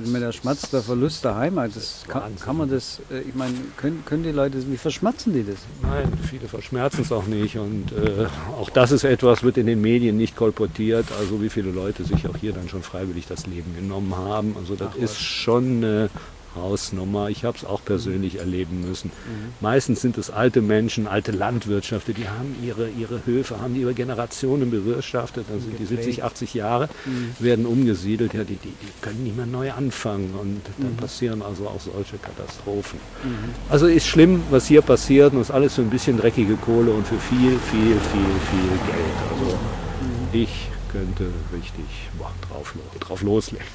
mit 0.06 0.22
der 0.22 0.32
Schmatz, 0.32 0.70
der 0.70 0.82
Verlust 0.82 1.24
der 1.24 1.36
Heimat, 1.36 1.70
das 1.74 2.04
kann, 2.08 2.36
kann, 2.36 2.56
man 2.56 2.70
das, 2.70 3.00
äh, 3.10 3.20
ich 3.20 3.34
meine, 3.34 3.54
können, 3.76 4.04
können 4.04 4.22
die 4.22 4.32
Leute, 4.32 4.58
wie 4.70 4.76
verschmatzen 4.76 5.32
die 5.32 5.44
das? 5.44 5.58
Nein, 5.82 6.12
viele 6.28 6.48
verschmerzen 6.48 7.02
es 7.02 7.12
auch 7.12 7.26
nicht 7.26 7.56
und 7.58 7.92
äh, 7.92 8.26
auch 8.58 8.70
das 8.70 8.92
ist 8.92 9.04
etwas, 9.04 9.42
wird 9.42 9.56
in 9.56 9.66
den 9.66 9.80
Medien 9.80 10.16
nicht 10.16 10.36
kolportiert, 10.36 11.06
also 11.18 11.42
wie 11.42 11.48
viele 11.48 11.70
Leute 11.70 12.04
sich 12.04 12.26
auch 12.28 12.36
hier 12.36 12.52
dann 12.52 12.68
schon 12.68 12.82
freiwillig 12.82 13.26
das 13.26 13.46
Leben 13.46 13.74
genommen 13.74 14.16
haben, 14.16 14.56
also 14.58 14.74
das 14.74 14.90
Ach, 14.92 15.02
ist 15.02 15.20
schon 15.20 15.82
äh, 15.82 16.08
Hausnummer. 16.54 17.28
Ich 17.28 17.44
habe 17.44 17.56
es 17.56 17.64
auch 17.64 17.84
persönlich 17.84 18.38
erleben 18.38 18.86
müssen. 18.86 19.08
Mhm. 19.08 19.54
Meistens 19.60 20.00
sind 20.00 20.18
es 20.18 20.30
alte 20.30 20.62
Menschen, 20.62 21.06
alte 21.06 21.32
Landwirtschaften, 21.32 22.14
die 22.14 22.28
haben 22.28 22.56
ihre, 22.62 22.88
ihre 22.88 23.24
Höfe, 23.26 23.60
haben 23.60 23.74
die 23.74 23.82
über 23.82 23.92
Generationen 23.92 24.70
bewirtschaftet, 24.70 25.46
dann 25.48 25.60
sind 25.60 25.78
die 25.78 25.86
70, 25.86 26.24
80 26.24 26.54
Jahre, 26.54 26.88
mhm. 27.04 27.34
werden 27.38 27.66
umgesiedelt, 27.66 28.34
ja, 28.34 28.44
die, 28.44 28.56
die, 28.56 28.68
die, 28.68 29.00
können 29.00 29.24
nicht 29.24 29.36
mehr 29.36 29.46
neu 29.46 29.72
anfangen 29.72 30.34
und 30.40 30.60
dann 30.78 30.92
mhm. 30.92 30.96
passieren 30.96 31.42
also 31.42 31.66
auch 31.68 31.80
solche 31.80 32.18
Katastrophen. 32.18 32.98
Mhm. 33.24 33.54
Also 33.68 33.86
ist 33.86 34.06
schlimm, 34.06 34.42
was 34.50 34.66
hier 34.66 34.82
passiert 34.82 35.32
und 35.32 35.40
ist 35.40 35.50
alles 35.50 35.74
für 35.74 35.82
ein 35.82 35.90
bisschen 35.90 36.18
dreckige 36.18 36.56
Kohle 36.56 36.90
und 36.90 37.06
für 37.06 37.18
viel, 37.18 37.58
viel, 37.70 37.96
viel, 38.10 38.30
viel 38.50 38.70
Geld. 38.86 39.16
Also 39.30 39.56
mhm. 39.56 40.28
ich 40.32 40.68
könnte 40.92 41.24
richtig 41.52 42.08
boah, 42.18 42.32
drauf, 42.48 42.74
drauf 43.00 43.22
loslegen. 43.22 43.66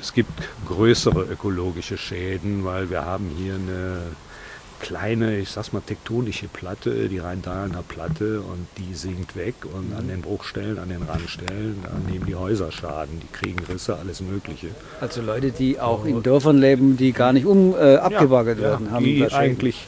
Es 0.00 0.12
gibt 0.12 0.32
größere 0.66 1.24
ökologische 1.24 1.98
Schäden, 1.98 2.64
weil 2.64 2.90
wir 2.90 3.04
haben 3.04 3.30
hier 3.36 3.54
eine 3.54 4.02
kleine, 4.82 5.38
ich 5.38 5.48
sag's 5.48 5.72
mal, 5.72 5.80
tektonische 5.80 6.48
Platte, 6.48 7.08
die 7.08 7.18
Rhein-Dahlener 7.18 7.84
Platte, 7.86 8.40
und 8.40 8.66
die 8.78 8.94
sinkt 8.94 9.36
weg. 9.36 9.54
Und 9.72 9.94
an 9.96 10.08
den 10.08 10.22
Bruchstellen, 10.22 10.78
an 10.78 10.88
den 10.88 11.02
Randstellen, 11.02 11.76
da 11.84 12.10
nehmen 12.10 12.26
die 12.26 12.34
Häuser 12.34 12.72
Schaden, 12.72 13.20
die 13.20 13.28
kriegen 13.32 13.64
Risse, 13.64 13.96
alles 13.96 14.20
Mögliche. 14.20 14.68
Also 15.00 15.22
Leute, 15.22 15.52
die 15.52 15.78
auch 15.80 16.04
in 16.04 16.22
Dörfern 16.22 16.58
leben, 16.58 16.96
die 16.96 17.12
gar 17.12 17.32
nicht 17.32 17.46
um 17.46 17.74
äh, 17.74 17.96
abgebaggert 17.96 18.58
ja, 18.58 18.64
werden, 18.64 18.86
ja, 18.86 18.92
haben 18.92 19.04
die 19.04 19.32
eigentlich 19.32 19.86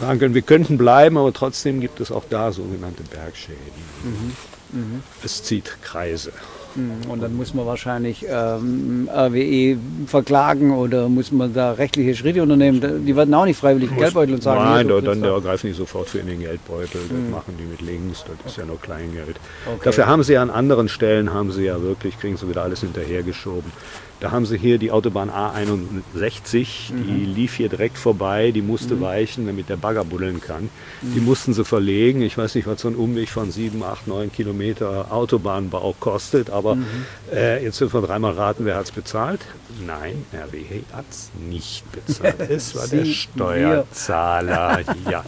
sagen 0.00 0.18
können, 0.18 0.34
wir 0.34 0.42
könnten 0.42 0.78
bleiben, 0.78 1.16
aber 1.16 1.32
trotzdem 1.32 1.80
gibt 1.80 2.00
es 2.00 2.10
auch 2.10 2.24
da 2.28 2.52
sogenannte 2.52 3.02
Bergschäden. 3.04 3.60
Mhm. 4.02 4.78
Mhm. 4.78 5.02
Es 5.22 5.42
zieht 5.42 5.76
Kreise. 5.82 6.32
Mhm. 6.74 7.10
Und 7.10 7.22
dann 7.22 7.34
muss 7.34 7.54
man 7.54 7.66
wahrscheinlich 7.66 8.26
ähm, 8.28 9.08
RWE 9.12 9.78
verklagen 10.06 10.72
oder 10.72 11.08
muss 11.08 11.30
man 11.30 11.54
da 11.54 11.72
rechtliche 11.72 12.14
Schritte 12.14 12.42
unternehmen. 12.42 13.04
Die 13.06 13.16
werden 13.16 13.32
auch 13.34 13.44
nicht 13.44 13.58
freiwillig 13.58 13.90
muss, 13.90 14.00
Geldbeutel 14.00 14.34
und 14.34 14.42
sagen. 14.42 14.64
Nein, 14.64 14.88
da, 14.88 15.00
dann 15.00 15.22
der 15.22 15.40
greifen 15.40 15.68
die 15.68 15.72
sofort 15.72 16.08
für 16.08 16.18
in 16.18 16.26
den 16.26 16.40
Geldbeutel. 16.40 17.00
Das 17.08 17.10
mhm. 17.10 17.30
machen 17.30 17.54
die 17.58 17.64
mit 17.64 17.80
links. 17.80 18.24
Das 18.42 18.52
ist 18.52 18.58
ja 18.58 18.64
nur 18.64 18.80
Kleingeld. 18.80 19.36
Okay. 19.66 19.80
Dafür 19.84 20.06
haben 20.06 20.22
sie 20.22 20.36
an 20.36 20.50
anderen 20.50 20.88
Stellen 20.88 21.32
haben 21.32 21.52
sie 21.52 21.64
ja 21.64 21.80
wirklich 21.80 22.18
kriegen 22.18 22.36
sie 22.36 22.48
wieder 22.48 22.62
alles 22.62 22.80
hinterhergeschoben. 22.80 23.72
Da 24.20 24.30
haben 24.30 24.46
sie 24.46 24.56
hier 24.56 24.78
die 24.78 24.90
Autobahn 24.90 25.30
A61, 25.30 26.92
mhm. 26.92 27.06
die 27.06 27.24
lief 27.26 27.54
hier 27.56 27.68
direkt 27.68 27.98
vorbei, 27.98 28.52
die 28.52 28.62
musste 28.62 28.94
mhm. 28.94 29.00
weichen, 29.00 29.46
damit 29.46 29.68
der 29.68 29.76
Bagger 29.76 30.04
buddeln 30.04 30.40
kann. 30.40 30.70
Mhm. 31.02 31.14
Die 31.14 31.20
mussten 31.20 31.52
sie 31.52 31.64
verlegen. 31.64 32.22
Ich 32.22 32.38
weiß 32.38 32.54
nicht, 32.54 32.66
was 32.66 32.80
so 32.80 32.88
ein 32.88 32.94
Umweg 32.94 33.28
von 33.28 33.50
7, 33.50 33.82
8, 33.82 34.06
9 34.06 34.32
Kilometer 34.32 35.12
Autobahnbau 35.12 35.94
kostet, 35.98 36.50
aber 36.50 36.76
mhm. 36.76 36.86
äh, 37.32 37.62
jetzt 37.62 37.80
dürfen 37.80 38.00
wir 38.00 38.06
dreimal 38.06 38.32
raten, 38.32 38.64
wer 38.64 38.76
hat 38.76 38.84
es 38.84 38.92
bezahlt? 38.92 39.40
Nein, 39.84 40.24
RWE 40.32 40.82
hat 40.96 41.06
es 41.10 41.30
nicht 41.48 41.84
bezahlt. 41.92 42.40
es 42.48 42.74
war 42.76 42.86
der 42.86 43.04
Steuerzahler. 43.04 44.80
ja. 45.10 45.24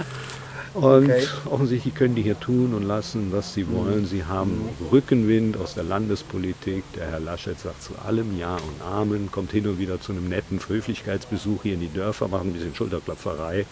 Und 0.76 1.04
okay. 1.04 1.26
offensichtlich 1.46 1.94
können 1.94 2.14
die 2.14 2.22
hier 2.22 2.38
tun 2.38 2.74
und 2.74 2.82
lassen, 2.82 3.32
was 3.32 3.54
sie 3.54 3.66
wollen. 3.70 4.04
Sie 4.04 4.24
haben 4.24 4.68
Rückenwind 4.92 5.56
aus 5.56 5.74
der 5.74 5.84
Landespolitik. 5.84 6.84
Der 6.94 7.10
Herr 7.10 7.20
Laschet 7.20 7.58
sagt 7.58 7.82
zu 7.82 7.94
allem 8.06 8.38
Ja 8.38 8.56
und 8.56 8.82
Amen, 8.86 9.30
kommt 9.32 9.52
hin 9.52 9.66
und 9.66 9.78
wieder 9.78 10.02
zu 10.02 10.12
einem 10.12 10.28
netten 10.28 10.60
Höflichkeitsbesuch 10.66 11.62
hier 11.62 11.74
in 11.74 11.80
die 11.80 11.92
Dörfer, 11.92 12.28
macht 12.28 12.44
ein 12.44 12.52
bisschen 12.52 12.74
Schulterklopferei, 12.74 13.64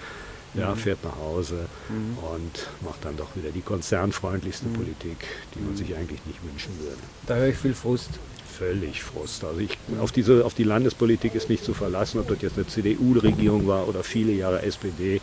ja, 0.54 0.70
mhm. 0.70 0.76
fährt 0.76 1.04
nach 1.04 1.16
Hause 1.16 1.66
mhm. 1.90 2.16
und 2.34 2.68
macht 2.80 3.04
dann 3.04 3.18
doch 3.18 3.36
wieder 3.36 3.50
die 3.50 3.60
konzernfreundlichste 3.60 4.68
mhm. 4.68 4.72
Politik, 4.72 5.18
die 5.54 5.60
man 5.60 5.76
sich 5.76 5.94
eigentlich 5.94 6.24
nicht 6.24 6.42
wünschen 6.42 6.72
würde. 6.80 7.02
Da 7.26 7.34
höre 7.34 7.48
ich 7.48 7.56
viel 7.56 7.74
Frust. 7.74 8.10
völlig 8.58 9.02
Frust. 9.02 9.44
Also 9.44 9.60
ich, 9.60 9.76
auf, 10.00 10.10
diese, 10.10 10.44
auf 10.44 10.54
die 10.54 10.64
Landespolitik 10.64 11.34
ist 11.34 11.50
nicht 11.50 11.64
zu 11.64 11.74
verlassen, 11.74 12.18
ob 12.18 12.28
das 12.28 12.40
jetzt 12.40 12.56
eine 12.56 12.66
CDU-Regierung 12.66 13.66
war 13.66 13.88
oder 13.88 14.02
viele 14.04 14.32
Jahre 14.32 14.62
SPD. 14.62 15.20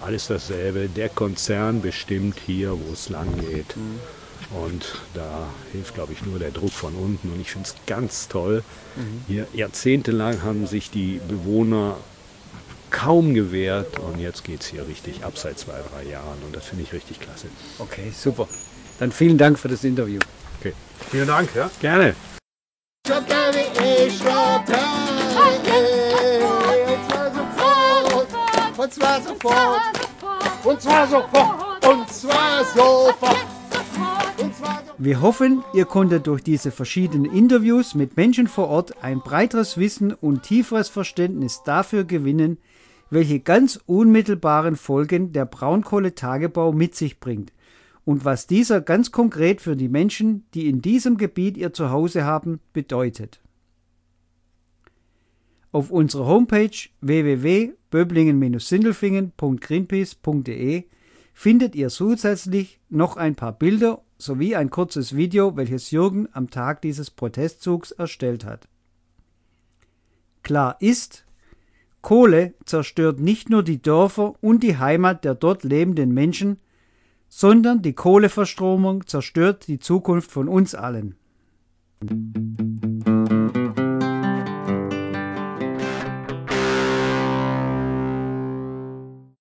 Alles 0.00 0.28
dasselbe. 0.28 0.88
Der 0.88 1.08
Konzern 1.08 1.82
bestimmt 1.82 2.38
hier, 2.44 2.72
wo 2.72 2.92
es 2.92 3.08
lang 3.08 3.28
geht. 3.40 3.74
Und 4.62 5.00
da 5.14 5.48
hilft, 5.72 5.94
glaube 5.94 6.12
ich, 6.12 6.22
nur 6.22 6.38
der 6.38 6.50
Druck 6.50 6.72
von 6.72 6.94
unten. 6.94 7.32
Und 7.32 7.40
ich 7.40 7.50
finde 7.50 7.68
es 7.68 7.74
ganz 7.86 8.28
toll. 8.28 8.62
Hier 9.26 9.46
jahrzehntelang 9.52 10.42
haben 10.42 10.66
sich 10.66 10.90
die 10.90 11.20
Bewohner 11.26 11.96
kaum 12.90 13.34
gewehrt 13.34 13.98
und 13.98 14.20
jetzt 14.20 14.44
geht 14.44 14.62
es 14.62 14.68
hier 14.68 14.86
richtig 14.86 15.24
ab 15.24 15.36
seit 15.36 15.58
zwei, 15.58 15.80
drei 15.92 16.08
Jahren. 16.08 16.38
Und 16.46 16.54
das 16.54 16.66
finde 16.66 16.84
ich 16.84 16.92
richtig 16.92 17.20
klasse. 17.20 17.48
Okay, 17.78 18.12
super. 18.14 18.48
Dann 18.98 19.12
vielen 19.12 19.38
Dank 19.38 19.58
für 19.58 19.68
das 19.68 19.84
Interview. 19.84 20.20
Okay. 20.60 20.72
Vielen 21.10 21.26
Dank, 21.26 21.54
ja? 21.54 21.70
Gerne. 21.80 22.14
Und 28.86 28.92
zwar 28.92 29.20
sofort. 29.20 29.80
Und 30.62 30.80
zwar 30.80 31.08
sofort. 31.08 31.86
Und 31.88 32.08
zwar 32.08 32.64
sofort. 32.64 33.36
Wir 34.96 35.20
hoffen, 35.20 35.64
ihr 35.74 35.86
konntet 35.86 36.28
durch 36.28 36.44
diese 36.44 36.70
verschiedenen 36.70 37.24
Interviews 37.24 37.96
mit 37.96 38.16
Menschen 38.16 38.46
vor 38.46 38.68
Ort 38.68 39.02
ein 39.02 39.18
breiteres 39.18 39.76
Wissen 39.76 40.14
und 40.14 40.44
tieferes 40.44 40.88
Verständnis 40.88 41.64
dafür 41.64 42.04
gewinnen, 42.04 42.58
welche 43.10 43.40
ganz 43.40 43.80
unmittelbaren 43.86 44.76
Folgen 44.76 45.32
der 45.32 45.46
Braunkohletagebau 45.46 46.70
mit 46.70 46.94
sich 46.94 47.18
bringt 47.18 47.52
und 48.04 48.24
was 48.24 48.46
dieser 48.46 48.80
ganz 48.80 49.10
konkret 49.10 49.60
für 49.60 49.74
die 49.74 49.88
Menschen, 49.88 50.44
die 50.54 50.68
in 50.68 50.80
diesem 50.80 51.16
Gebiet 51.16 51.56
ihr 51.56 51.72
Zuhause 51.72 52.24
haben, 52.24 52.60
bedeutet. 52.72 53.40
Auf 55.72 55.90
unserer 55.90 56.26
Homepage 56.26 56.88
www.böblingen-sindelfingen.greenpeace.de 57.96 60.84
findet 61.32 61.74
ihr 61.74 61.88
zusätzlich 61.88 62.78
noch 62.88 63.16
ein 63.16 63.34
paar 63.34 63.50
Bilder 63.52 64.02
sowie 64.18 64.54
ein 64.56 64.70
kurzes 64.70 65.16
Video, 65.16 65.56
welches 65.56 65.90
Jürgen 65.90 66.28
am 66.32 66.48
Tag 66.50 66.80
dieses 66.82 67.10
Protestzugs 67.10 67.90
erstellt 67.92 68.44
hat. 68.44 68.68
Klar 70.42 70.76
ist, 70.80 71.24
Kohle 72.00 72.54
zerstört 72.64 73.20
nicht 73.20 73.50
nur 73.50 73.62
die 73.62 73.82
Dörfer 73.82 74.34
und 74.40 74.62
die 74.62 74.78
Heimat 74.78 75.24
der 75.24 75.34
dort 75.34 75.64
lebenden 75.64 76.14
Menschen, 76.14 76.58
sondern 77.28 77.82
die 77.82 77.94
Kohleverstromung 77.94 79.06
zerstört 79.06 79.68
die 79.68 79.80
Zukunft 79.80 80.30
von 80.30 80.48
uns 80.48 80.74
allen. 80.74 81.16